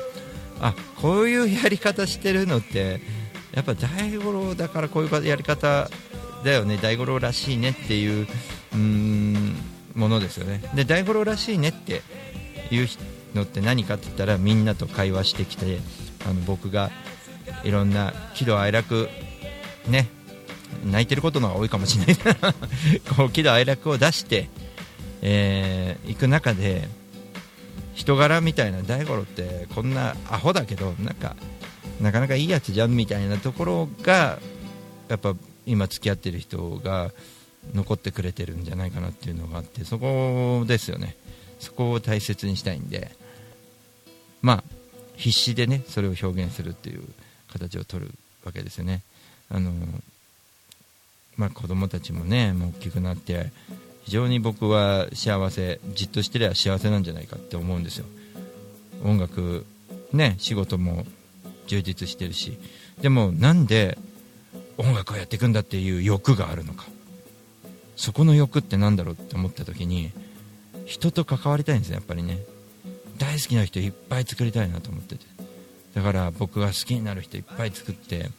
[0.61, 3.01] あこういうやり方してるのって
[3.53, 5.89] やっぱ大五郎だからこういうやり方
[6.45, 8.27] だよね大五郎らしいねっていう
[8.73, 9.55] うーん
[9.95, 10.61] ものですよね。
[10.75, 12.01] で大五郎らしいねって
[12.71, 12.87] いう
[13.35, 15.79] のって何かって言ったらみんなと会話してきて
[16.25, 16.91] あの僕が
[17.63, 19.09] いろんな喜怒哀楽
[19.87, 20.07] ね
[20.85, 22.15] 泣いてることの方が多いかもしれない
[23.15, 24.49] こう喜怒哀楽を出して
[25.25, 26.89] えー、行く中で
[27.95, 31.37] 人柄みたいな大五郎ってこんなアホだけどなんか
[32.01, 34.39] なかなかいいやつじゃんみたいなところが
[35.07, 35.33] やっぱ
[35.65, 37.11] 今付き合ってる人が
[37.73, 41.15] 残ってくれてるんじゃないかなっていうのがあってそこですよね。
[41.59, 43.11] そこを大切にしたいんで。
[44.41, 44.63] まあ
[45.15, 47.03] 必死でねそれを表現するっていう。
[47.53, 48.11] 形を取る
[48.43, 49.01] わけですよね。
[49.49, 49.71] あの
[51.37, 53.51] まあ子供たちもねもう大きくなって
[54.03, 58.05] 非常に僕は幸せじっとしてりゃ幸せなんじゃないかって思うんですよ。
[59.03, 59.65] 音楽
[60.11, 61.05] ね仕事も
[61.67, 62.57] 充実してるし。
[63.01, 63.97] でもなんで
[64.77, 66.85] 音楽をやっていくんだっていう欲があるのか。
[67.95, 70.11] そこの欲って何だろうって思った時に
[70.85, 72.39] 人と関わりたいんですねやっぱりね。
[73.17, 75.32] 大好きな人いっぱい作りたいなと思ってて。
[75.93, 78.29] だから僕が好きになる人いっぱい作って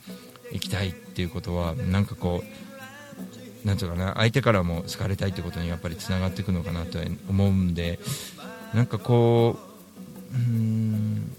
[0.53, 7.99] いきたいっていうことはなんかこうなんていうかな相手からも好かれたいってことにやっぱりつながっていくのかなと思うんで
[8.75, 9.57] なんかこ
[10.33, 11.33] ううん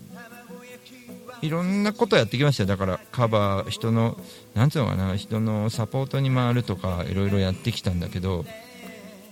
[1.42, 2.68] いろんなことやってきましたよ。
[2.68, 4.18] だからカバー人の
[4.56, 8.46] なんていうのかな人のサポートに回るとかいろいろやってきたんだけど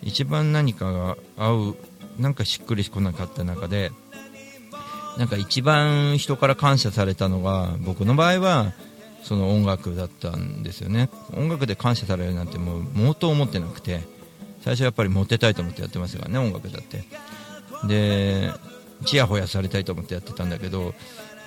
[0.04, 1.76] 一番何かが合う
[2.20, 3.92] なんかしっくりこなかった中で
[5.18, 8.74] なんか一番人から感謝されたのが僕の場合は
[9.24, 11.10] その音楽だったんですよね。
[11.36, 14.02] 音楽で感謝されるなんてもう毛頭思ってなくて
[14.64, 17.04] 最初はやっぱりモテたいと思ってやってますからね音楽だって。
[17.88, 18.52] で
[19.06, 20.94] ちやほやされたいと思ってやってたんだけど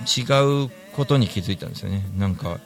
[0.04, 0.22] 違
[0.66, 2.06] うことに気づいたんですよね。
[2.16, 2.60] なんか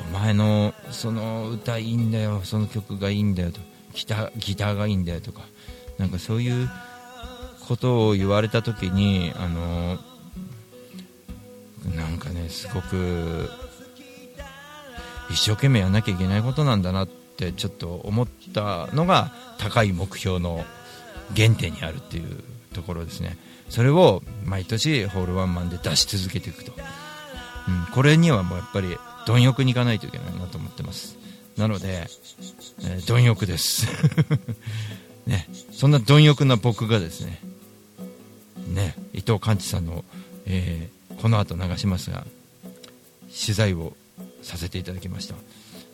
[0.00, 3.60] お前のその歌いいんだよその曲がいいんだよと
[3.94, 5.42] ギタギターがいいんだよとか
[5.98, 6.68] なんかそういう
[7.64, 9.98] ことを言われた時にあの
[11.96, 13.50] なんかねすごく
[15.30, 20.64] 一生懸命やんなきゃいけないことなんだなってちょっと思ったのが高い目標の
[21.36, 23.36] 原点にあるっていうところですね。
[23.68, 26.72] それを毎年ホールワンマンで出し続けていくと、
[27.68, 28.96] うん、これにはもうやっぱり
[29.26, 31.16] 貪欲にいかないといけないなと思ってます。
[31.56, 32.06] なので、
[32.82, 33.86] えー、貪欲です。
[35.26, 37.40] ね、そんな貪欲な僕がですね
[38.74, 40.04] ね伊藤寛治さんの、
[40.46, 42.24] えー、この後流しますが
[43.28, 43.94] 取材を
[44.42, 45.34] させていただきました、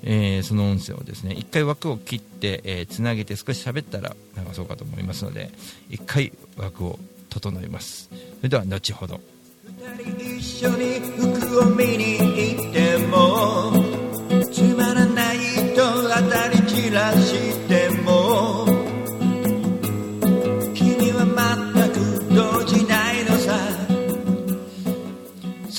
[0.02, 5.50] えー、その音声をですね一回枠を切って、えー、つなげて少し喋ったら流そうかと思いますので
[5.88, 6.98] 一回枠を
[7.30, 8.10] 整えます。
[8.38, 9.20] それでは後ほど。
[10.04, 13.72] 一緒に服を見に行っても
[14.52, 15.38] つまらない
[15.74, 18.69] と当たり散らしても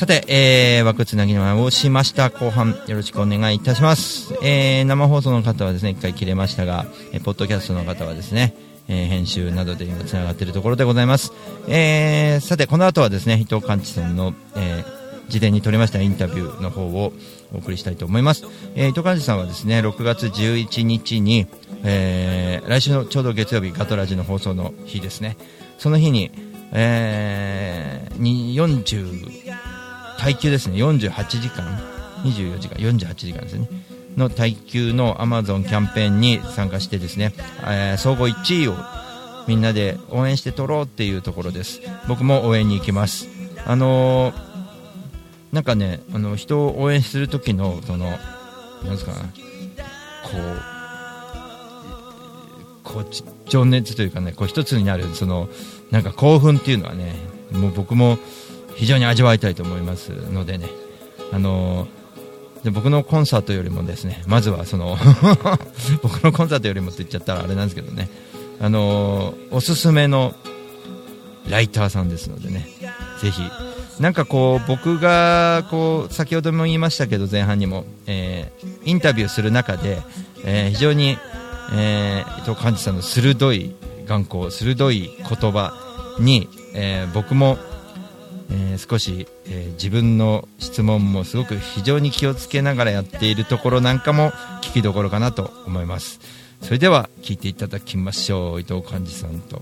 [0.02, 8.56] さて、えー、枠つなぎをしました後半よろしくお願いいたします、えー、生放送の方はですね一回切れましたが、えー、ポッドキャストの方はですね
[8.88, 11.32] えー、編集などで今つながっているところでございます、
[11.68, 17.14] えー、さてこの後はですね伊藤寛治さんの、えー、事前に撮りましたインタビューの方を
[17.54, 21.46] お送りしたいと思います、えー、伊藤寛治さんはですね6月11日に、
[21.84, 25.38] えー、来週のちょうど月曜日ガトラジの放送の日ですね。
[25.78, 26.32] その日に,、
[26.74, 29.51] えー、に40
[30.22, 30.78] 耐久ですね。
[30.78, 31.10] 48
[31.42, 31.66] 時間。
[32.24, 32.76] 24時間。
[32.76, 33.68] 48時間ですね。
[34.16, 38.76] の耐久のアマゾンキャンペーンに参加してですね、えー、総合1位を
[39.48, 41.82] みんなで応援して取ろうっていうところです。
[42.08, 43.30] 僕も応援に行きます。
[43.66, 44.36] あのー、
[45.54, 48.20] なんかねあの人を応援する時のそのなん
[48.92, 49.18] ですかこ
[52.84, 53.06] うこう
[53.50, 55.50] 情熱というかねこう一つになるその
[55.90, 57.16] なんか興奮っていうのはね
[57.52, 58.20] もう僕も
[58.76, 60.70] 非常に味わいたいと思いますのでね、
[61.32, 61.88] あの
[62.64, 64.98] で僕のコンサートよりもですね、まずはその
[66.02, 68.10] 僕のコンサートよりもって言っちゃったらあれなんですけどね、
[68.60, 70.34] あのおすすめの
[71.50, 72.68] ライターさんですのでね、
[73.22, 73.42] ぜひ、
[74.00, 80.02] なんかこう、僕が、こう、先ほども言いましたけど、前半にも、えーインタビューする中で、
[80.44, 81.18] えー非常に、
[81.74, 83.76] え伊藤寛治さんの鋭い
[84.08, 85.74] 眼光、鋭い言葉
[86.20, 87.58] に、え僕も、
[88.52, 96.20] えー少し、えー自分の質問もすごく非常に気をつけながらやっているところなんかも聞きどころかなと思います。
[96.62, 98.60] それでは聞いていただきましょう。
[98.60, 99.62] 伊藤寛治さんと、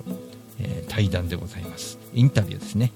[0.59, 1.97] えー対談でございます。
[2.13, 2.91] インタビューですね。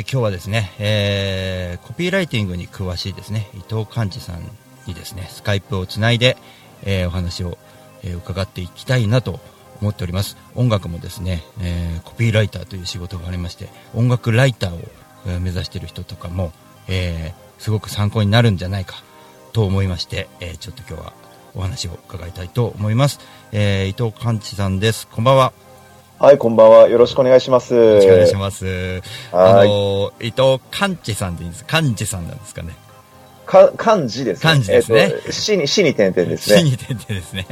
[0.00, 4.42] ー今日はですね、えーコピーライティングに詳しいですね、伊藤寛治さん
[4.86, 6.36] にですね、スカイプをつないで、
[6.82, 7.58] えーお話を、
[8.02, 9.40] え伺っていきたいなと
[9.80, 10.36] 思っております。
[10.54, 16.52] 音楽もですね、えコピーライターという仕事がありまして、音楽ライターを、目指している人とかも、
[16.88, 19.02] えすごく参考になるんじゃないか
[19.52, 21.12] と思いまして、えちょっと今日は
[21.54, 23.20] お話を伺いたいと思います。
[23.52, 25.06] え伊藤寛治さんです。
[25.08, 25.69] こんばんは。
[26.20, 26.88] はい、こんばんは。
[26.90, 27.74] よろしくお願いします。
[27.74, 29.02] よよろしくお願いします。
[29.32, 31.80] あはいの伊藤寛治さんでいいんですか？
[31.80, 32.76] 寛治さんなんですかね。
[33.46, 34.52] か、漢字ですね。
[34.52, 36.58] 漢字ですねえっと死に、死に点々ですね。
[36.58, 37.46] 死に点々ですね。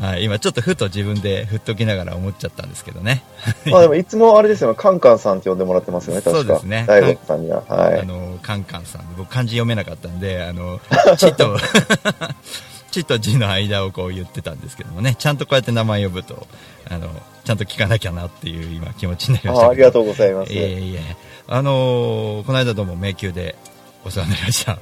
[0.00, 3.22] はい、今ちょっとふと自分で振っときながら思っちゃったんですけどね。
[3.66, 6.42] まあでもいつもあれですよね、カンカンさんって呼んでもらってますよね、確か。
[6.42, 7.62] そうですね大悟さんには。
[7.68, 8.00] はい。
[8.00, 9.02] あの、カンカンさん。
[9.16, 10.80] 僕漢字読めなかったんで、あの、
[11.16, 11.56] ちと、
[12.90, 16.48] ちと字の間をこう言ってたんですけどもね、ちゃんとこうやって名前呼ぶと、
[16.90, 17.08] あの、
[17.44, 19.66] ちゃんと聞かなきゃなっていう今気持ちになりました。
[19.66, 21.00] あありがとうございますいえいえ。
[21.48, 23.56] あのーこの間どうも迷宮で
[24.04, 24.78] お世話になりました。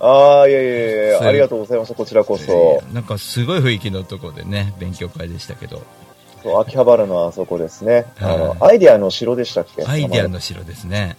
[0.00, 2.82] ああ、いやいやいやありがとうございました、こちらこそ。
[2.92, 5.82] なんかすごい雰囲気のとこでね、勉強会でしたけど、
[6.42, 8.06] そう秋葉原のあそこですね。
[8.20, 9.84] あのはい、アイデアの城でしたっけ？
[9.84, 11.16] アイデアの城ですね。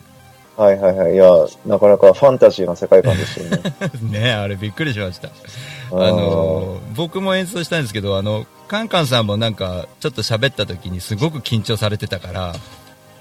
[0.57, 1.13] はいはいはい。
[1.13, 1.25] いや、
[1.65, 3.61] なかなかファンタジーな世界観ですよね。
[4.21, 5.29] ねあれびっくりしました。
[5.29, 12.55] あーのー僕も演奏したんですけど、あの、カンカンさんもなんか、ちょっと喋った時にすごく緊張されてたから、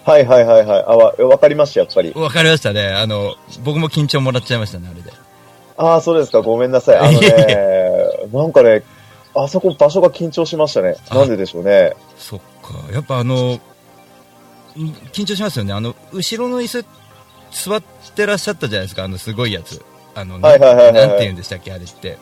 [0.03, 0.85] はいはいはいはい。
[0.87, 2.11] あ、わ、わかりました、やっぱり。
[2.15, 2.89] わかりましたね。
[2.89, 5.13] あの、僕も緊張もらっちゃいましたね、あれで。
[5.77, 6.41] ああ、そうですか。
[6.41, 6.97] ごめんなさい。
[6.97, 8.83] あのね、なんかね、
[9.35, 10.97] あそこ場所が緊張しましたね。
[11.11, 11.93] なんででしょうね。
[12.17, 12.91] そっか。
[12.91, 13.61] やっぱあの、ん
[15.13, 15.75] 緊張しますよね。
[15.75, 16.87] あの、後ろの椅子、
[17.51, 17.83] 座っ
[18.17, 19.85] てらっしゃったじゃないですか、あの、すごいやつ。
[20.15, 22.17] あの、なんて言うんでしたっけ、あれって。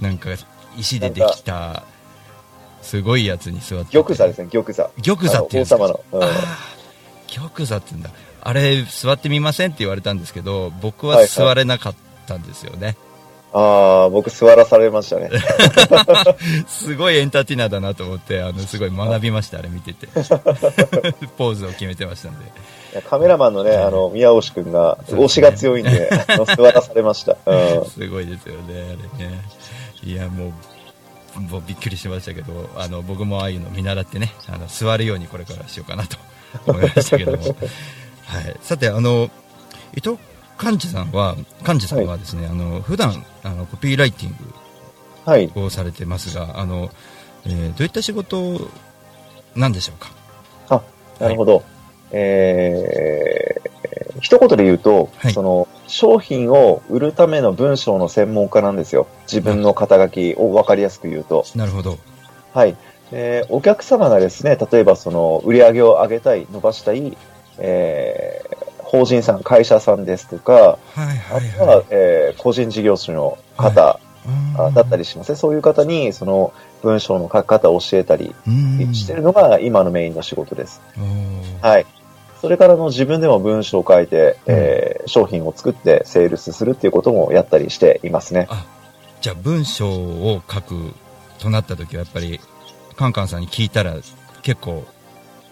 [0.00, 0.30] なんか、
[0.78, 1.82] 石でできた、
[2.82, 4.02] すごいやつに座ってて。
[4.02, 4.90] 玉座ですね、玉座。
[5.02, 5.76] 玉座っていうんですか？
[5.76, 6.00] あの王様の。
[6.12, 6.28] うん
[7.32, 8.10] 玉座って言うんだ。
[8.42, 11.94] あれ、座ってみませんって言われたんですけど、僕はいははい座れなかっ
[12.26, 12.96] たんですよね。
[13.52, 15.28] ああ、僕座らされましたね。
[16.68, 20.06] すごいエンターテイナーだなと思って、あの、すごい学びました、あれ見てて。
[21.36, 22.46] ポーズを決めてましたんで。
[23.08, 26.10] カメラマンのね、あの、宮押くんが、押しが強いんで、
[26.56, 27.36] 座らされました。
[27.46, 27.84] うん。
[27.90, 29.40] すごいですよね、あれね。
[30.04, 30.52] いや、もう、
[31.36, 36.16] もうびっくりしましたけど、あの、僕もああいうの見習ってね、あの、座るようにこれからしようかなと
[36.66, 37.38] 思いましたけども。
[38.26, 38.56] はい。
[38.62, 39.30] さて、あの、
[39.96, 40.18] 伊藤
[40.56, 44.54] 寛治さんは、寛治さんはですね、あの、普段、あの、コピーライティン
[45.24, 45.46] はい。
[45.48, 46.90] グをされてますが、あの、
[47.46, 48.68] えーどういった仕事
[49.54, 50.10] なんでしょうか？
[50.68, 50.82] あ、
[51.22, 51.62] なるほど。
[52.12, 59.06] えー、一言で言うと、その、商品を売るための文章の専門家なんですよ。
[59.22, 61.44] 自分の肩書きを分かりやすく言うと。
[61.54, 61.98] なるほど。
[62.54, 62.76] はい。
[63.12, 67.16] えーお客様がですね、例えばその、売り上げを上げたい、伸ばしたい、
[67.58, 74.00] えー法人さん、会社さんですとか、あとは、えー個人事業主の方、
[74.56, 75.36] あだったりしますね。
[75.36, 76.52] そういう方に、その、
[76.82, 78.34] 文章の書き方を教えたり
[78.92, 80.80] してるのが今のメインの仕事です。
[81.60, 81.86] はい。
[82.40, 88.48] それからの自分でも文章を書いて、えー商品を作ってセールスするっていうこともやったりしていますね。
[89.20, 90.92] じゃあ文章を書く
[91.38, 92.38] となった時はやっぱり
[92.96, 93.96] カンカンさんに聞いたら
[94.42, 94.84] 結構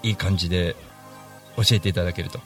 [0.02, 0.76] いい感じで
[1.56, 2.40] 教えていただけると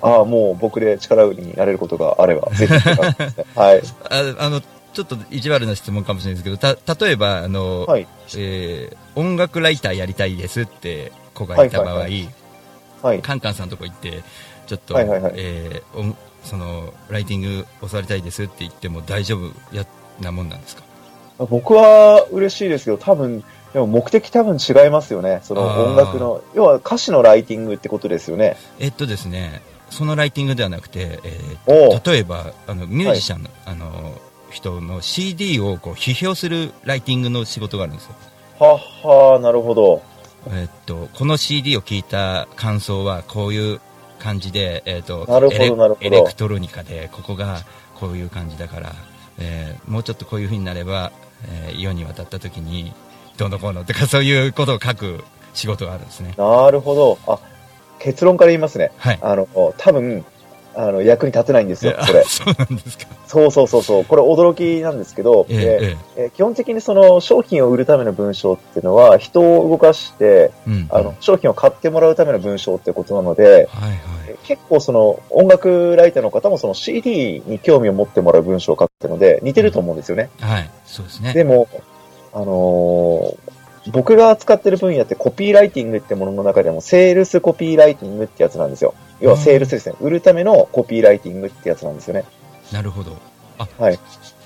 [0.00, 2.72] ああ、もう僕で力になれることがあれば、ぜひ。
[2.72, 3.82] はい。
[4.08, 4.60] ああの
[4.92, 7.86] ちょっと意地悪な質問かもしれないですけどた例えばあの、
[8.36, 12.47] えー音楽ライターやりたいですって子がいた場合、はいはいはい
[13.22, 14.22] カンカンさんのとこ行って
[14.66, 19.84] ちょっと、はいはいはいえー音そのライティング教わりたいですって言っても大丈夫や
[20.20, 20.82] なもんなんですか？
[21.50, 25.40] 僕は嬉しいですけど、多分、でも目的多分違いますよね。
[25.42, 28.56] その音楽の、要は歌詞のライティングってことですよね。
[28.78, 34.12] えっとですね、そのライティングではなくて、えーと例えばあのミュージシャンの,、あの
[34.50, 38.14] 人の CD をこう批評するライティングの仕事があるんですよ。
[38.58, 40.02] はっはー、なるほど。
[40.50, 43.80] えっと、この CD を聞いた感想はこういう
[44.18, 45.26] 感じで、えっと
[46.00, 47.60] エレクトロニカでここが
[47.94, 48.92] こういう感じだから、
[49.38, 51.12] えーもうちょっとこういう風になれば、
[51.48, 52.92] えー世に渡った時に
[53.36, 55.24] どうのこうのとかそういうことを書く
[55.54, 56.34] 仕事があるんですね。
[56.36, 57.18] なるほど。
[57.26, 57.38] あ、
[57.98, 58.92] 結論から言いますね。
[58.96, 59.18] はい。
[59.22, 60.24] あの、多分、
[60.74, 62.22] あの、役に立てないんですよ、えこれ。
[62.28, 63.06] そうなんですか。
[63.26, 64.04] そうそうそうそう。
[64.04, 73.68] これ驚きなんですけど、ええでえー基本的にその商品を売るための文章っていうのは人を動かして、うんあの、商品を買ってもらうための文章ってことなので、
[74.28, 80.30] えー結構その音楽ライターの方もその CD に興味を持ってもらう文章を書くので似てると思うんですよね。
[80.40, 81.32] はい、そうですね。
[81.32, 81.66] でも、
[82.32, 83.58] あのー
[83.90, 88.94] 僕が扱ってる分野ってコピーライティングってものの中でもセールスコピーライティングってやつなんですよ。
[89.20, 89.96] 要はセールスですね。
[90.00, 92.24] 売るためのコピーライティングってやつなんですよね。
[92.72, 93.16] なるほど。
[93.58, 93.98] あ、はい。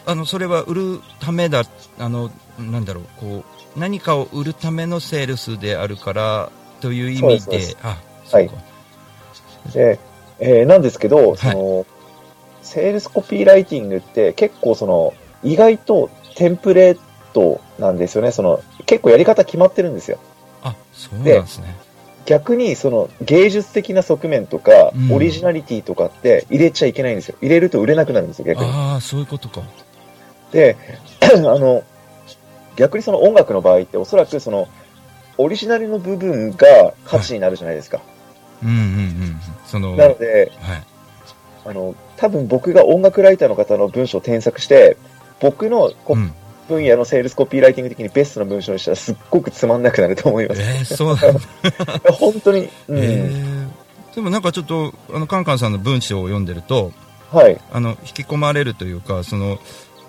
[0.06, 1.64] あの、それは売るためだ、
[1.98, 3.44] あの、なんだろう、こ
[3.76, 6.50] う、何かを売るためのセールスであるから、
[6.80, 7.76] という意味で、
[8.30, 8.50] はい。
[9.72, 9.98] で、
[10.40, 11.86] えーなんですけど、その、
[12.62, 15.14] セールスコピーライティングって結構その、
[15.44, 16.98] 意外とテンプレー
[17.32, 18.32] トなんですよね。
[18.32, 20.18] その、結構やり方決まってるんですよ。
[20.62, 21.76] あ、そうなんですね。
[22.26, 27.36] 逆にその芸術的な側面とか、うんオリジナリティとかって入れちゃいけないんですよ。
[27.42, 28.70] 入れると売れなくなるんですよ、逆に。
[28.70, 29.62] ああ、そういうことか。
[30.52, 30.76] で、
[31.20, 31.82] あの、
[32.76, 34.68] 逆にその音楽の場合っておそらくその、
[35.38, 38.00] オリジナルの部分が価値になるじゃないですか。
[38.62, 39.40] うんうんうん。
[39.66, 40.82] その、なので、はい。
[41.64, 44.96] あの、多分僕が音楽ライターの方の文章を添削して、
[45.40, 46.16] 僕のこ
[46.68, 50.60] 分野のセールスコピーライティング的にベストな文章にしたらすっごくつまんなくなると思います。
[50.60, 52.12] えー、そうなんだ。
[52.12, 52.98] 本当に、うん。
[52.98, 53.82] えー
[54.14, 56.92] でもなんかちょっと、あの、カンカンさんの文章を読んでると、
[57.30, 57.58] はい。
[57.72, 59.58] あの、引き込まれるというか、その、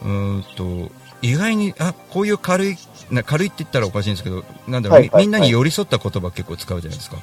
[0.01, 0.91] うーんと、
[1.22, 2.78] 意外に、あ、こういう軽い、
[3.12, 7.18] な軽いって言ったらおかしいんですけど、なんだろう、はいはいみみんなに寄り添った言葉結構使うじゃないですか。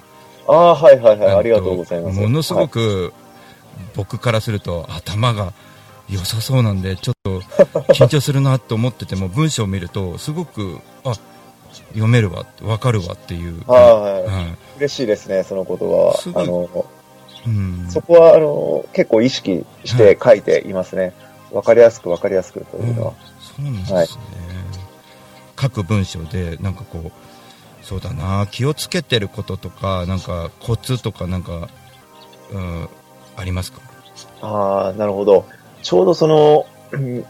[0.49, 1.35] ああ、はいはいはい。
[1.35, 2.19] ありがとうございます。
[2.19, 3.13] ものすごく、
[3.95, 5.53] 僕からすると頭が
[6.11, 7.41] 良さそうなんで、ちょっと
[7.93, 11.15] 緊張するなと思ってても、文章を見ると、すごく、あ、
[11.89, 13.63] 読めるわ、わかるわっていう。
[13.67, 13.83] はい、
[14.31, 15.85] はい嬉しいですね、その言葉。
[16.35, 16.87] はいあの、
[17.47, 21.15] うんそこは、あの、結構意識して書いていますね。
[21.53, 23.13] わ、かりやすくわかりやすくというのは。
[23.41, 23.99] そうなんですね。
[23.99, 24.09] はい
[25.61, 27.13] 書く文章で、なんかこう、
[27.85, 31.69] そうだな、気をつけてることとか、なんかコツとか、なんか、
[32.51, 32.89] うん、
[33.37, 33.83] ありますか？
[34.41, 35.45] ああ、なるほど。
[35.83, 37.25] ちょうどその、うん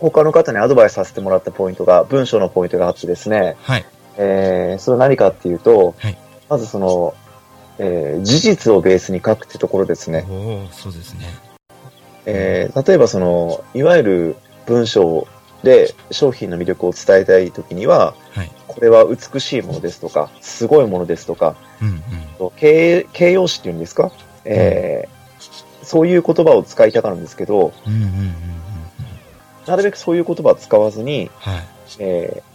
[0.00, 3.84] 他の方にアドバイスさせてもらったポイントが、文章のポイントがあってですね、はい。
[4.16, 6.16] えー、それは何かっていうと、はい
[6.48, 7.14] まずその、
[7.78, 10.24] えー事実をベースに書くってところですね。
[10.30, 11.26] おおそうですね。
[12.26, 15.26] えー例えばその、いわゆる文章
[15.62, 18.50] で商品の魅力を伝えたいときには、はい。
[18.68, 22.50] これは美しいものですとか、すごいものですとか、うんうん。
[22.56, 24.12] 形形容詞っていうんですか、
[24.44, 25.17] えー
[25.88, 28.34] そういう言葉を使いたがるんですけど、うんうんうん。
[29.66, 31.66] なるべくそういう言葉は使わずに、はい。
[31.98, 32.48] えー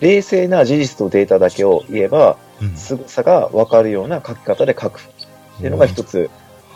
[0.00, 5.02] 冷静な事実とデータだけを言えば、うん凄さがわかるような書き方で書くっ
[5.58, 6.30] ていうのが一つ、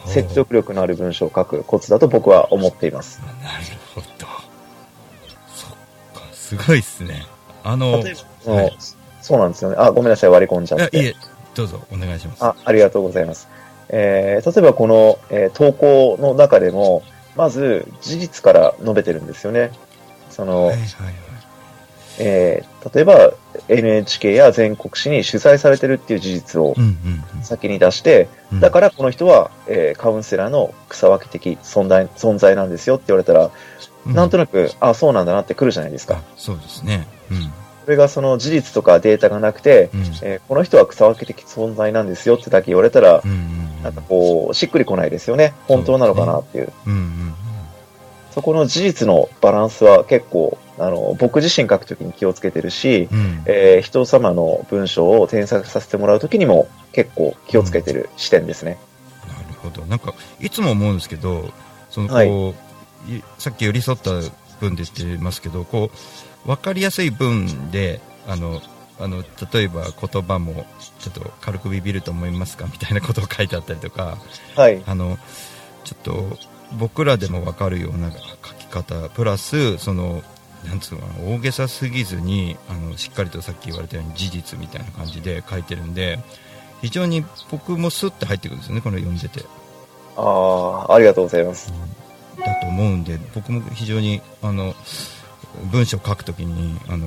[0.06, 3.20] 説得力のある文章を書くコツだと僕は思っています。
[3.42, 3.64] なる
[3.94, 4.06] ほど。
[5.54, 5.70] そっ
[6.14, 7.24] か、すごいですね。
[7.62, 8.14] あの、例え
[8.46, 8.78] ばはい
[9.22, 9.76] そうなんですよね。
[9.78, 10.98] あ、ごめんなさい、割り込んじゃって。
[10.98, 11.14] あいえ、
[11.54, 12.44] どうぞ、お願いします。
[12.44, 13.48] あ、ありがとうございます。
[13.88, 17.02] えー例えばこの、えー投稿の中でも、
[17.36, 19.70] まず事実から述べてるんですよね。
[20.30, 20.70] その、
[22.18, 23.32] えー例えば
[23.68, 26.74] NHK や全国紙に取材されてるっていう事実を
[27.42, 28.28] 先に出して、
[28.60, 33.50] だからこの人は、えーカウンセラーの草分け的存在存在なんですよって言われたら、
[34.06, 36.22] なんとなく、あ、そうなんだなってくるじゃないですか。
[36.36, 37.06] そうですね。
[37.30, 37.52] うん。
[37.84, 39.90] それがその事実とかデータがなくて、
[40.22, 43.22] えーこの人は草分け的存在なんですよってだけ言われたら、
[43.82, 45.52] なんかこう、しっくりこないですよね。
[45.68, 46.72] 本当なのかなっていう。
[46.86, 47.34] うんうん。
[48.30, 58.78] そこの事実のバランスは結構、あの、僕自身書くときに気をつけてるし、うんえー人様の文章を添削させてもらうときにも結構気をつけてる視点ですね。
[59.28, 59.84] なるほど。
[59.86, 61.50] なんか、いつも思うんですけど、
[61.90, 64.10] その、こう、はいいさっき寄り添った
[64.60, 65.96] 文で言ってますけど、こう、
[66.46, 68.60] わかりやすい文で、あの、
[69.00, 70.66] あの、例えば言葉も、
[71.00, 72.66] ちょっと軽くビビると思いますか？
[72.70, 74.18] みたいなことを書いてあったりとか、
[74.56, 74.82] はい。
[74.86, 75.18] あの、
[75.84, 76.38] ちょっと、
[76.72, 78.18] 僕らでもわかるような書
[78.54, 80.22] き方、プラス、その、
[80.66, 86.18] なんつうの大げさすぎずにあのしっかりとさっき言われたように事実みたいな感じで書いてるんで
[86.80, 89.44] 非常に僕もスッて入ってくるんですよねこれ読んでて。
[90.16, 91.70] ああ、ありがとうございます。
[92.38, 94.74] だと思うんで僕も非常にあの
[95.72, 97.06] 文章を書くときにあの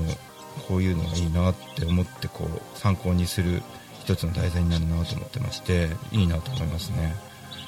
[0.68, 3.62] こういうのがいいなって思ってこう参考にする
[4.04, 7.16] 一つの題材になるなと思ってましていいなと思いますね。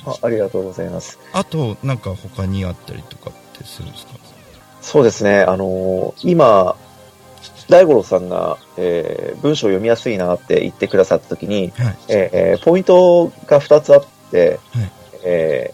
[0.05, 1.19] あありがとうございます。
[1.33, 4.13] あとなんか他にあったりとかってするんですか？
[4.81, 6.75] そうですね、あのー今、
[7.67, 11.97] 大五郎さんが、えー文章を読みやすいなって言ってくださったときに、はい。
[12.07, 14.91] えーえーポイントが2つあって、はい。
[15.23, 15.73] え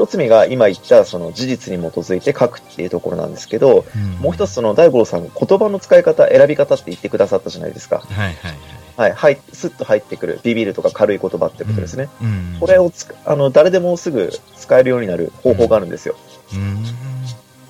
[0.00, 3.84] 1つ目が今言ったその事実に基づいて書くっていうところなんですけど、
[4.20, 7.98] もう一つその大五郎さんが言葉の使い方、選び方って言ってくださったじゃないですか。
[7.98, 12.08] はいはいはい、はい、スッと入ってくる、ビビるとか軽い言葉ってことですね。
[12.22, 16.16] うんこれをつあの誰でもすぐ使えるようになる方法があるんですよ。
[16.54, 16.84] うん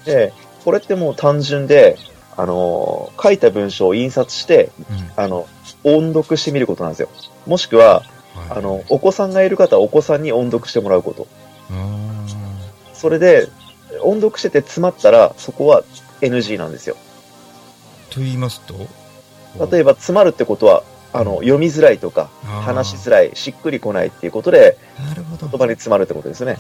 [0.05, 0.33] で、
[0.65, 1.99] これってもう単純で、
[2.37, 4.71] あのー書いた文章を印刷して、
[5.17, 5.47] あの、
[5.85, 7.09] 音読してみることなんですよ。
[7.47, 8.03] もしくは、
[8.49, 11.27] あの、お子さんがいる方はお子さんに音読してもらうこと。
[13.01, 13.49] それで、
[14.03, 15.83] 音読してて詰まったら、そこは
[16.21, 16.97] NG なんですよ。
[18.11, 18.75] と言いますと？
[19.71, 20.83] 例えば、詰まるってことは、
[21.15, 26.59] あの、読みづらいとか、話しづらい、しっくりこないっていうことで、言葉に詰まるってことですね。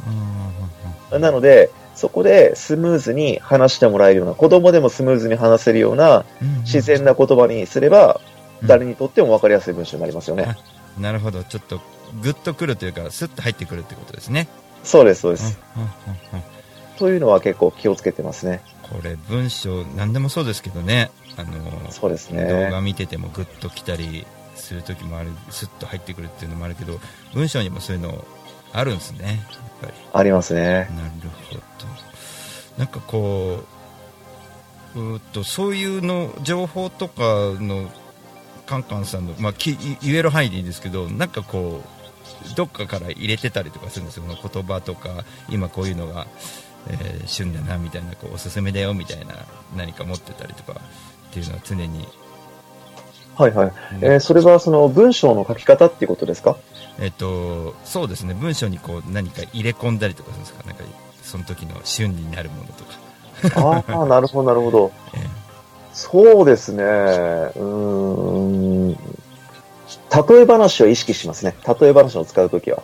[1.11, 6.24] なので、そこでスムーズに話してもらえるような、子供でもスムーズに話せるような、
[6.62, 8.18] 自然な言葉にすれば、
[8.64, 10.57] 誰にとっても分かりやすい文章になりますよね。
[10.99, 11.45] なるほど。
[11.45, 11.80] ちょっと
[12.22, 14.49] グッとくるというかスッと入ってくるってことですね
[14.83, 15.59] そうです、そうです。
[16.99, 18.62] というのは結構気をつけてますね。
[18.91, 24.26] これ文章何でもそうですけどねあのそうですね動画見ててもグッときたり
[24.57, 26.99] する時もあるスッと入ってくるっていうのもあるけど
[27.33, 28.24] 文章にもそういうの
[28.72, 29.37] あるんですねやっ
[29.81, 30.62] ぱりありますね。
[30.62, 30.89] なる
[31.51, 31.61] ほど
[32.78, 33.61] なんかこ
[34.95, 37.22] ううーっとそういうの情報とか
[37.61, 37.89] の
[38.66, 41.99] カンカンさんの、まあ、き言える範囲でいいんですけどなんかこう
[42.57, 46.26] どっかから入れてたりとかするんですよこの言葉とか今こういうのが、
[46.88, 49.34] えー旬だなみたいなこうおすすめだよみたいな
[49.76, 50.80] 何か持ってたりとか
[51.28, 52.09] っていうのは常に
[53.36, 53.72] はいはい。
[54.03, 56.57] えーそれはその文章の書き方っていうことですか？
[56.99, 60.64] えっとそうですね文章にこう何か入れ込んだりとかするんですか？
[60.66, 60.84] なんか
[61.22, 64.93] その時の旬になるものとかああ、なるほど、なるほど。
[65.95, 66.82] そうですね。
[66.82, 68.80] うーん。
[70.11, 71.55] 例え話を意識しますね。
[71.81, 72.83] 例え話を使うときは。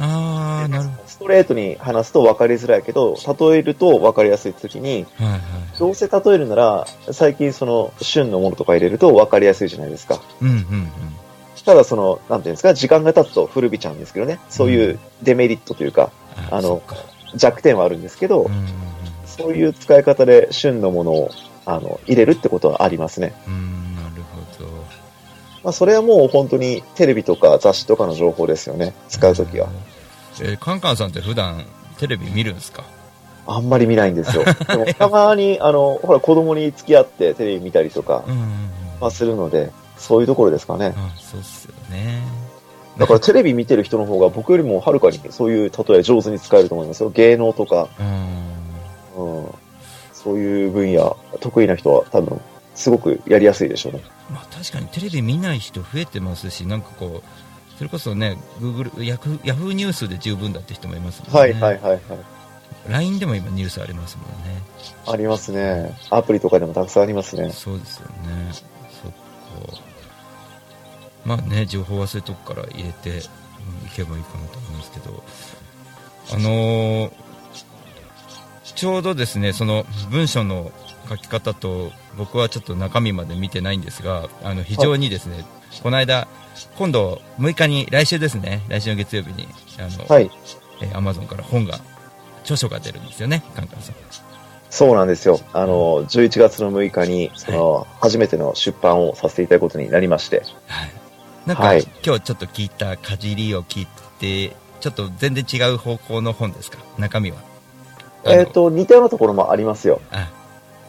[0.00, 5.40] ああなるほストレートに話すと分かりづらいけど、例えると分かりやすいときに、どはいはい
[5.78, 10.20] どうせ例えるなら、最近その旬のものとか入れると分かりやすいじゃないですか。
[10.40, 10.90] うんうんうん
[11.64, 14.38] ただその、なんていうんですか、時間が経つと古びちゃうんですけどね。
[14.48, 16.10] そういうデメリットというか、
[16.50, 16.80] あの、
[17.34, 18.50] 弱点はあるんですけど、
[19.26, 21.30] そういう使い方で旬のものを、
[21.66, 23.34] あの、入れるってことはありますね。
[23.46, 23.97] うん
[25.68, 28.94] まあ、それはもう本当にテレビとか雑誌とかの情報ですよね。
[29.10, 29.68] 使うときは。
[30.40, 31.62] えーカンカンさんって普段
[31.98, 32.84] テレビ見るんですか？
[33.46, 34.44] あんまり見ないんですよ。
[34.66, 38.24] でもたまに、あの、ほら、子供に付き合ってテレビ見たりとか、
[38.98, 40.94] まあ、するので、そういうところですかね。
[41.18, 42.22] そうっすよね
[42.96, 47.10] だからテレビ見てる人の方が僕よりもはるかにそういう例え上手に使えると思いますよ。
[47.10, 49.44] 芸能とか、うん、
[50.14, 52.40] そういう分野、得意な人は多分、
[52.78, 54.02] すごくやりやすいでしょうね。
[54.30, 62.00] まあ確かにテレビ見ない人増えてますしなんかこうそれこそね Google ヤフヤフーニュースで十分だって人もいますもんねはいはいはいはい。
[62.88, 64.62] LINE でも今ニュースありますもんね
[65.06, 65.92] ありますね。
[66.10, 67.50] アプリとかでもたくさんありますね。
[67.50, 68.52] そうですよね
[69.02, 69.18] そっか
[71.24, 73.20] まあね情報はそういうとこから入れて、うん、い
[73.92, 75.22] けばいいかなと思いますけど
[76.32, 77.28] あのー
[78.78, 80.70] ちょうどですねその文章の
[81.08, 85.44] 書き方と僕はちょっと中身まで見てないんですがあの非常にですね、
[85.82, 86.28] この間
[86.76, 89.48] 今度6日に来週ですね来週の月曜日に
[89.78, 90.30] あの、はい。
[90.80, 91.80] えー、Amazon から本が
[92.42, 93.94] 著書が出るんですよねカンカンさん。
[94.70, 95.40] そうなんですよ。
[95.54, 100.42] あの、11月の6日に、その、初めての出版をさせていただくことになりまして。
[101.46, 101.88] なんか、はい。
[102.04, 103.86] 今日ちょっと聞いたかじりを聞い
[104.18, 106.78] てちょっと全然違う方向の本ですか？
[106.98, 107.38] 中身は。
[108.24, 110.00] えっ、と、似たようなところもありますよ。
[110.10, 110.30] あ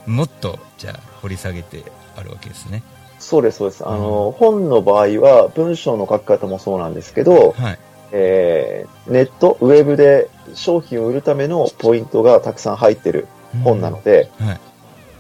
[0.06, 1.84] もっとじゃあ掘り下げて
[2.16, 2.84] あるわけですね。
[3.20, 3.88] そうです、そうです。
[3.88, 7.80] あの、本の場合は、文章の書き方もそうなんですけど、はい。
[8.12, 13.28] えーネット、ウェブで商品を売るためのポイントがたくさん入ってる
[13.64, 14.60] 本なので、はい。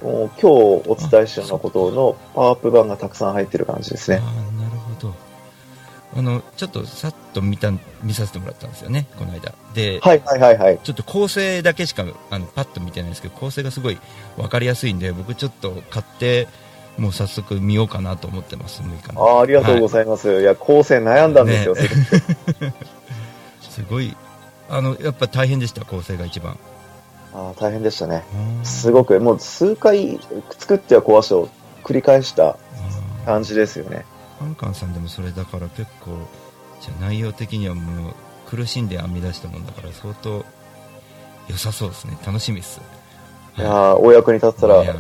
[0.03, 4.21] もう今日お伝えしたようなことのパワーアップ版がたくさん入ってる感じですね。
[6.15, 9.53] あのちょっとさっと見た見させてもらったんですよね、この間。
[9.73, 10.79] で、はいはいはいはい。
[10.83, 13.97] ちょっと構成だけしかあのパッと見てないんですけど、構成がすごい
[14.35, 16.47] 分かりやすいんで、僕ちょっと買って、
[16.97, 20.41] もう早速見ようかなと思ってます、6日ああ、ありがとうございます。
[20.41, 21.75] い、や、構成悩んだんですよ。
[21.75, 21.83] ね
[23.61, 24.15] すごい、
[24.69, 26.57] あの、やっぱ大変でした、構成が一番。
[27.33, 28.23] ああ、大変でしたね。
[28.63, 30.19] すごく、もう数回
[30.57, 31.49] 作っては壊してを
[31.83, 32.57] 繰り返した
[33.25, 34.05] 感じですよね。
[34.39, 36.11] カンカンさんでもそれだから結構、
[36.81, 38.13] じゃあ内容的にはもう
[38.49, 40.45] 苦しんで編み出したもんだから相当
[41.49, 42.17] 良さそうですね。
[42.25, 42.79] 楽しみっす。
[43.57, 44.93] いやーお役に立ったら、例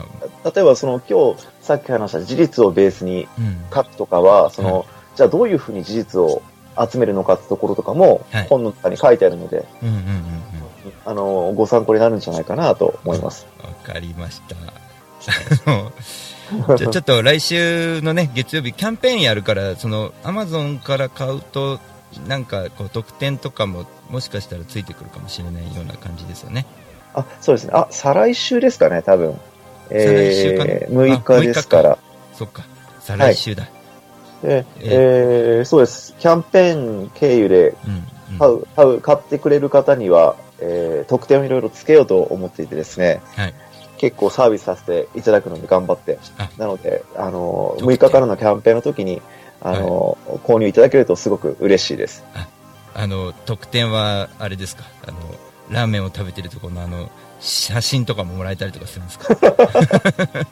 [0.57, 3.27] えばその今日さっき話した事実をベースに
[3.73, 4.85] 書くとかは、その、
[5.15, 6.41] じゃあどういうふうに事実を
[6.77, 10.03] 集めるのかってところとかもはい本の中に書いてあるので、うんうんうんうん。
[11.05, 13.47] あの、ご参考になるんじゃないかなと思います。
[13.63, 14.55] わかりました。
[16.77, 21.79] じゃあちょっと来週のね、月曜日、キャンペーンやるから、その、アマゾンから買うと、
[22.27, 26.65] なんか、こう、特典とかも、もしかしたらついてくるかもしれないような感じですよね。
[27.13, 27.71] あ、そうですね。
[27.75, 29.39] あ、再来週ですかね、多分。
[29.89, 30.71] 再来週かな？
[30.71, 31.97] えー、6日ですから。
[32.33, 32.63] そっか。
[33.01, 33.67] 再来週だ。
[34.43, 36.15] で、えーそうです。
[36.19, 37.75] キャンペーン経由で
[38.39, 43.53] 買う、買う、買ってくれる方には、えー特典をいろいろつけようと思っていてですね、はい。
[43.99, 46.17] 結構サービスさせていただくので頑張って。
[46.57, 49.21] なので、あの、6日からのキャンペーンの時に、
[49.61, 52.23] あの、購入いただけるとすごく嬉しいです。
[52.33, 53.07] あ。
[53.07, 55.17] の、特典は、あれですか、あの、
[55.69, 57.09] ラーメンを食べてるところのあの、
[57.41, 59.27] 写真とかももらえたりとかするんですか？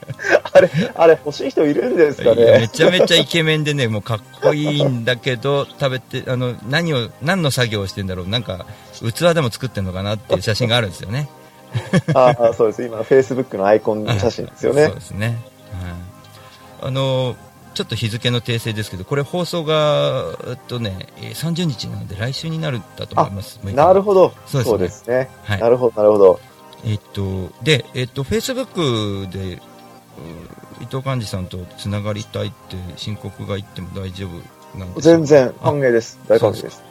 [0.54, 2.60] あれ、あれ欲しい人いるんですかね？
[2.60, 8.66] めちゃめちゃイケメンでね、もうかっこいいんだけど、食べて、あの、何を、何の作業をしてんだろう、なんか、
[9.02, 11.28] 器でも作ってんのかなっていう写真があるんですよね。
[12.14, 12.84] ああ、そうです。
[12.84, 14.86] 今、Facebook のアイコン写真ですよね。
[14.86, 15.26] そうですね。
[15.26, 15.36] はい。
[16.88, 17.36] あの、
[17.74, 23.60] ちょっと日付の訂正ですけど、これ放送が、えっとね、えー30日なので来週になるんだと思います。
[23.62, 24.32] 6日なるほど。
[24.46, 25.04] そうですね。
[25.04, 25.60] すねはい。
[25.60, 26.40] なるほど、なるほど。
[26.84, 29.60] えっと、で、えっと、Facebook で、う
[30.80, 35.16] 伊藤寛治さんとつながりたいって申告が言っても大丈夫なんですか？
[35.16, 36.18] 全然歓迎です。
[36.28, 36.82] 大歓迎です。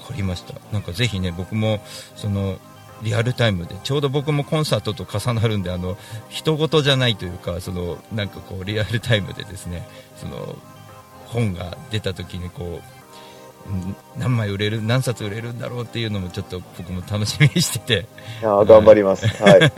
[0.00, 0.54] わかりました。
[0.72, 1.80] なんかぜひね、僕も、
[2.16, 2.58] その、
[3.02, 5.96] リアルタイムで、ちょうど僕もコンサートと重なるんで、あの、
[6.28, 9.86] 人事じゃないというか、その、なんかこう、リアルタイムでですね、
[10.16, 10.56] その、
[11.26, 13.00] 本が出た時にこう、
[13.72, 17.94] ん何枚売れる、何冊売れるんだろうっていうのもちょっと僕も楽しみにしてて。
[18.40, 19.26] いやー頑張ります。
[19.42, 19.72] はい。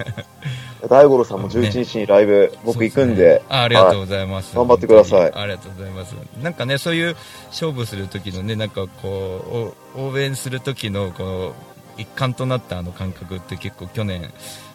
[0.89, 3.43] 大五郎さんも11日にライブ、僕行くんで。
[3.49, 4.57] あありがとうございます。
[4.57, 5.33] はい頑張ってください。
[5.33, 6.15] ありがとうございます。
[6.43, 7.17] なんかね、そういう
[7.51, 11.55] 勝負する時のね、なんかこう、お応援する時のこの
[11.97, 14.33] 一環となったあの感覚って結構去年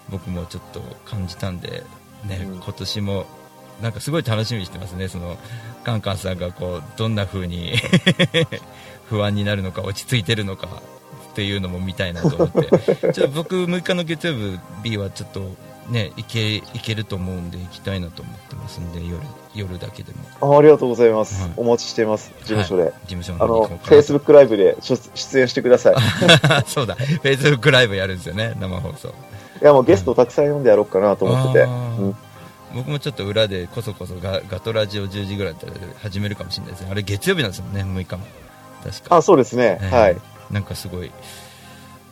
[0.10, 1.84] 僕もちょっと感じたんで、
[2.26, 3.26] ね、今年も
[3.82, 5.08] なんかすごい楽しみにしてますね。
[5.08, 5.38] その、
[5.84, 7.76] カンカンさんがこう、どんな風に
[9.10, 10.68] 不安になるのか、落ち着いてるのか
[11.32, 13.14] っていうのも見たいなと思って。
[13.14, 15.56] ちょっと僕6日の月曜日 B はちょっと
[15.90, 19.20] ね、行け、行けると思うんで行きたいなと思ってますんで、夜、
[19.56, 20.56] 夜だけでも。
[20.56, 21.50] あありがとうございます。
[21.56, 22.32] お待ちしています。
[22.40, 22.84] 事務所で。
[22.84, 25.96] はい事務所のあの方に行こう、かな Facebook ライブで出出演してください。
[25.96, 25.98] い
[26.68, 29.14] そうだ、Facebook ライブやるんですよね、生放送。
[29.62, 31.64] や、もうゲストをたくさん呼んでやろうかなと思ってて。
[31.64, 32.14] あー
[32.76, 36.90] 僕もちょっと裏でこそこそガガトラジオ10時ぐらいだったら始めるかもしれないですね。
[36.92, 38.26] あれ月曜日なんですもんね、6日も。
[38.84, 39.16] 確か。
[39.16, 39.80] あ、そうですね。
[39.82, 40.18] ええはい。
[40.52, 41.12] なんかすごい、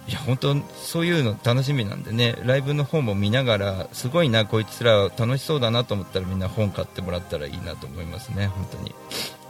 [0.07, 8.93] いや、本当そういうの楽しみなんでね、ライブの方も見ながら、すごいな、こいつら楽しそうだなと思ったらみんな本買ってもらったらいいなと思いますね、本当に。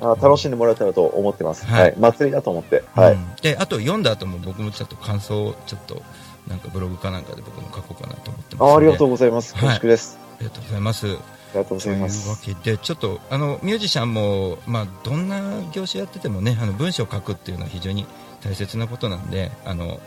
[0.01, 1.65] あ楽しんでもらえたらと思ってます。
[1.65, 1.93] はいはい。
[1.97, 2.83] 祭りだと思って。
[2.93, 3.13] はい。
[3.13, 6.01] うんで、あと読んだ後も僕もちょっと感想をちょっと、
[6.47, 9.53] なんかブログかなんかで僕も書こうかなと思ってますあありがとうございます。
[9.55, 10.17] 恐縮です。
[10.35, 11.07] ありがとうございます。
[11.07, 11.15] あり
[11.55, 15.41] がとうございますというわけで、ちょっと、あの、ミュージシャンも、まあ、どんな
[15.71, 18.05] 業種やっててもね、あの、文章を書くっていうのは非常に
[18.43, 19.99] 大切なことなんで、あの、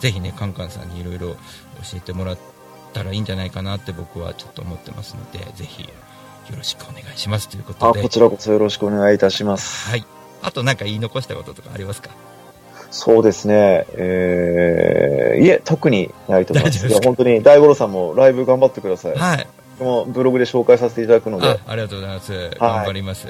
[0.00, 1.36] ぜひね、カンカンさんにいろいろ教
[1.96, 2.38] えてもらっ
[2.92, 5.88] たらいいんじゃないかなって僕はちょっと思ってますので、ぜひ、よ
[6.56, 8.02] ろしくお願いしますということあ、で。
[8.02, 9.88] こちらこそよろしくお願いいたします。
[9.88, 10.04] はい。
[10.42, 12.10] あとなんか言い残したこととかありますか？
[12.90, 13.86] そうですね。
[13.92, 16.88] えー、いえ、特にないと思います。
[16.88, 19.14] いや、本当に大五郎さんもライブ頑張ってください。
[19.14, 19.46] はい。
[19.78, 21.58] もうブログで紹介させていただくのであ。
[21.66, 22.50] ありがとうございます。
[22.58, 23.28] 頑張ります。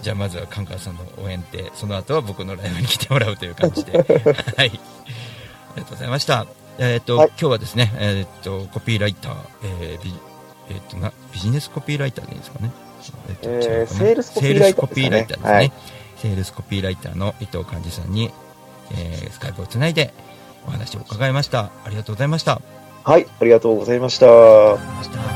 [0.00, 3.92] じゃあまずはカンカンさんの応援で、その後は僕のライブに来てもらうという感じで。
[4.56, 4.80] はい。
[5.72, 6.46] ありがとうございました。
[6.78, 10.14] えっ、と、今日はですね、えっ、と、コピーライター、えービ
[10.70, 12.70] えっ、とな、ビジネスコピーライターでいいんですかね？
[13.28, 15.52] えっとえーセールスコピーライターですかねセールスコピーライターですね。
[15.52, 15.72] はい
[16.16, 18.30] セールスコピーライターの伊藤寛治さんに、
[18.92, 20.14] えースカイプをつないで
[20.66, 21.72] お話を伺いました。
[21.84, 22.60] ありがとうございました。
[23.04, 25.31] はい、ありがとうございました。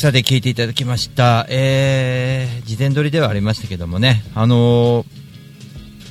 [0.00, 5.20] さて聞いていただきました、えー、事前撮りではありましたけどもね、あのー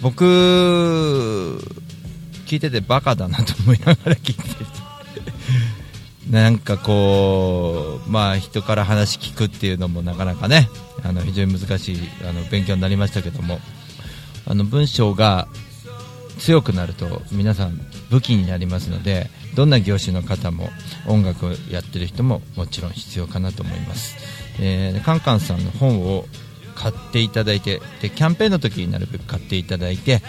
[0.03, 0.25] 僕、
[2.45, 4.65] 聞いててバカだなと思いながら聞いてて、
[6.29, 10.69] なんかこう、まあ人から話聞くっていうのもなかなかね、
[11.03, 13.59] あの非常に難しいあの勉強になりましたけども、
[14.45, 15.47] あの文章が
[16.37, 17.81] 強くなると皆さん
[18.11, 20.69] 武器になりますのでどんな業種の方も
[21.07, 24.15] 音楽をやってる人ももちろん必要かなと思います、
[24.61, 26.25] えーカンカンさんの本を
[26.75, 30.21] 買っていただいてでキャンペーンの時になるべく買っていただいて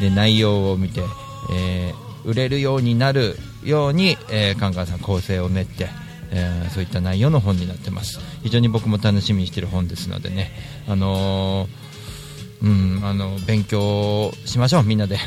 [0.00, 1.00] で内容を見て、
[1.52, 5.88] えー売れるようになるように、えーカンカンさん構成を練って
[6.30, 8.20] えーそういった内容の本になってます。
[8.44, 10.52] 非常に僕も楽しみにしてる本ですのでね。
[10.88, 11.92] あのー
[12.62, 15.18] うん、あの勉強しましょうみんなで。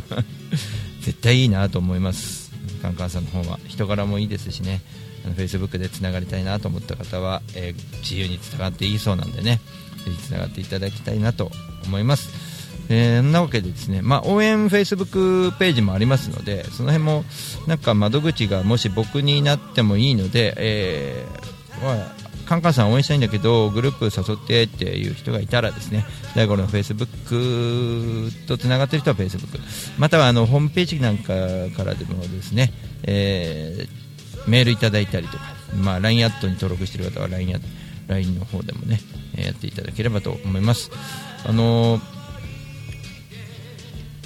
[1.02, 2.47] 絶対いいなと思います。
[2.78, 4.80] カンカンさんの方は人柄もいいですしね。
[5.24, 9.60] あの Facebook でつながりたいなと思った方は、えー自由につながっていいそうなんでね。
[10.04, 11.50] ぜひつながっていただきたいなと
[11.84, 12.28] 思います。
[12.88, 17.24] えー、そんなわけでですね、まあ、応援 Facebook ページもありますのでその辺も
[17.66, 29.60] なんか窓口がもし僕になってもいいので、えーまあカンカンさん応援したいんだけどグループ誘ってっていう人がいたらですね大五郎の Facebook とつながっている人は Facebook
[29.98, 31.34] またはあのホームページなんか
[31.76, 32.72] からでもですね、
[33.04, 34.08] えー
[34.48, 35.44] メールいただいたりとか、
[35.76, 37.58] まあ、LINE アットに登録している方は LINE, や
[38.06, 39.00] LINE の方でもね
[39.36, 40.90] やっていただければと思います。
[41.46, 42.18] あのー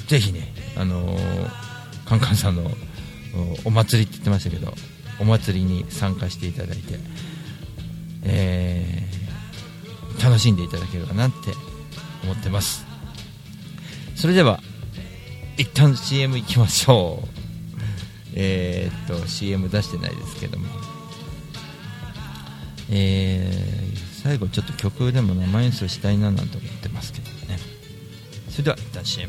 [0.06, 1.50] ぜひね、あのー
[2.06, 2.70] カンカンさんの
[3.64, 4.74] おお祭りって言ってましたけど
[5.18, 6.98] お祭りに参加していただいて、
[8.24, 9.12] えー
[10.24, 11.52] 楽しんでいただければなって
[12.22, 12.86] 思ってます。
[14.14, 14.60] それでは
[15.56, 17.28] 一旦 CM 行きましょう。
[18.34, 20.66] えーっと CM 出してないですけども。
[22.90, 27.58] えー最後ちょっと曲でも生演奏したいななんて思ってますけどね。
[28.48, 29.28] それでは一旦 CM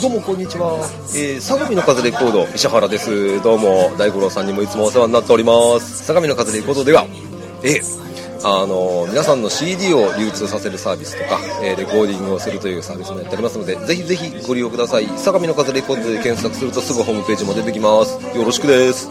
[0.00, 0.78] どうもこんにちは、
[1.14, 3.42] えー、相模の風レコード石原です。
[3.42, 6.04] どうも大五郎さんにもいつもお世話になっております。
[6.04, 7.04] 相模の風レコードでは
[7.62, 8.00] えー
[8.42, 15.06] あの皆さんの CD を流通させるサービスとか、えーレコーディングをするというサービスもやっておりますのでぜひぜひご利用ください。
[15.18, 18.18] 相模の風レコードで検索するとすぐホームページも出てきます。
[18.34, 19.10] よろしくです。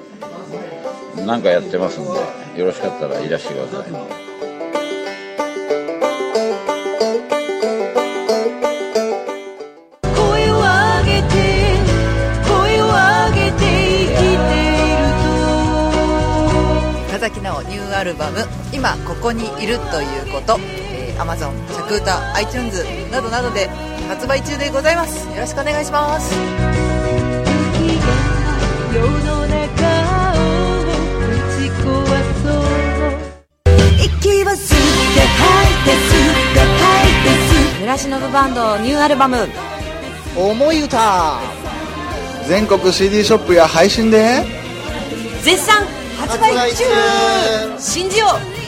[1.15, 2.09] 何かやってますんで
[2.59, 3.91] よろしかったらいらしてください。
[10.15, 11.35] 声を上げて
[12.47, 15.03] 声を上げて生きている
[17.19, 17.31] と。
[17.69, 20.59] ニューアルバム「今ここにいるということ」
[20.93, 23.69] えー、Amazon、シャクータ、iTunes などなどで
[24.09, 25.27] 発売中でございます。
[25.27, 26.35] よろしくお願いします
[34.21, 37.29] 息を吸って吐いて吸って吐いて
[37.77, 39.49] 吸村忍バンドニューアルバム
[40.37, 41.39] 「思い歌」
[42.47, 44.45] 全国 CD ショップや配信で。
[45.41, 45.87] 絶賛。
[46.19, 46.83] 発売中。
[47.79, 48.27] 信じよ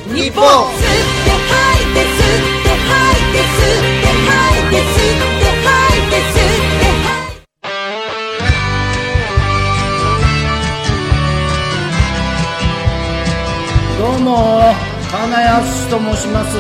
[0.10, 0.44] う日本。
[0.44, 0.82] 吸っ
[1.26, 6.84] て吐いて吸って吐いて吸って吐いて吸って吐いて吸って
[14.00, 14.74] どうも
[15.14, 16.58] 金谷敦と申します。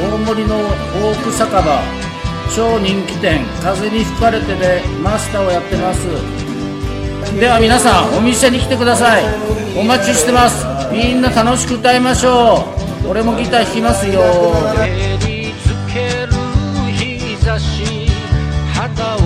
[0.00, 1.82] 大森のフォーク酒場。
[2.54, 3.44] 超人気店。
[3.60, 6.06] 風に吹かれてでマスターをやってます。
[7.36, 9.24] では皆さんお店に来てください。
[9.76, 10.64] お待ちしてます。
[10.92, 12.64] みんな楽しく歌いましょ
[13.04, 13.08] う。
[13.08, 14.22] 俺もギター弾きますよ。
[14.22, 14.86] 照
[15.26, 16.32] りつける
[16.92, 18.06] 日差し。
[18.72, 19.18] 旗を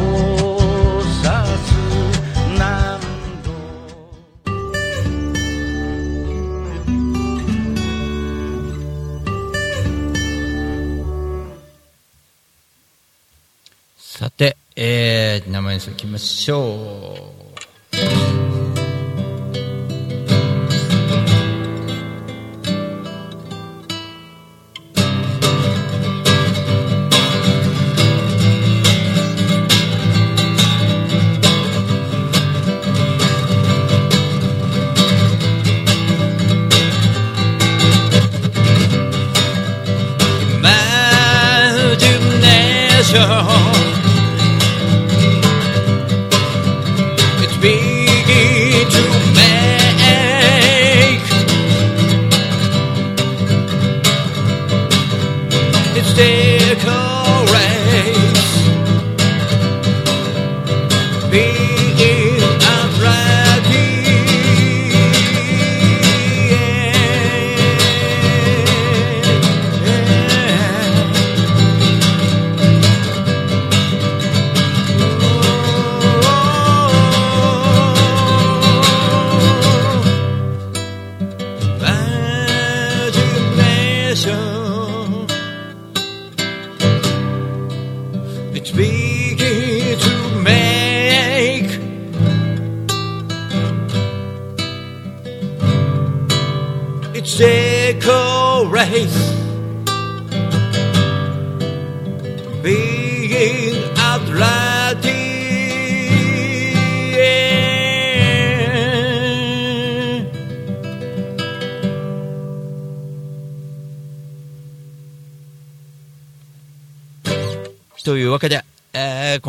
[15.39, 17.39] えー、生演奏いきましょう。
[41.99, 43.68] Imagination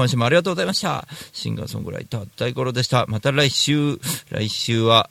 [0.09, 1.07] 今週もありがとうございました。
[1.33, 3.05] シンガーソングライター大五郎でした。
[3.05, 3.99] また来週、
[4.31, 5.07] 来週は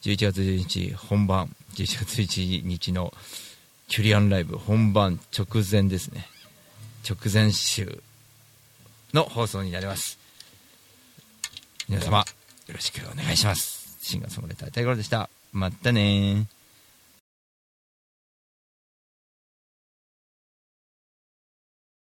[0.00, 3.12] 11月11日本番、11月11日の
[3.88, 6.26] キュリアンライブ本番直前ですね。
[7.06, 8.02] 直前週
[9.12, 10.18] の放送になります。
[11.86, 12.24] 皆様、よ
[12.72, 13.98] ろしくお願いします。
[14.00, 15.28] シンガーソングライター大五郎でした。
[15.52, 16.59] またねー。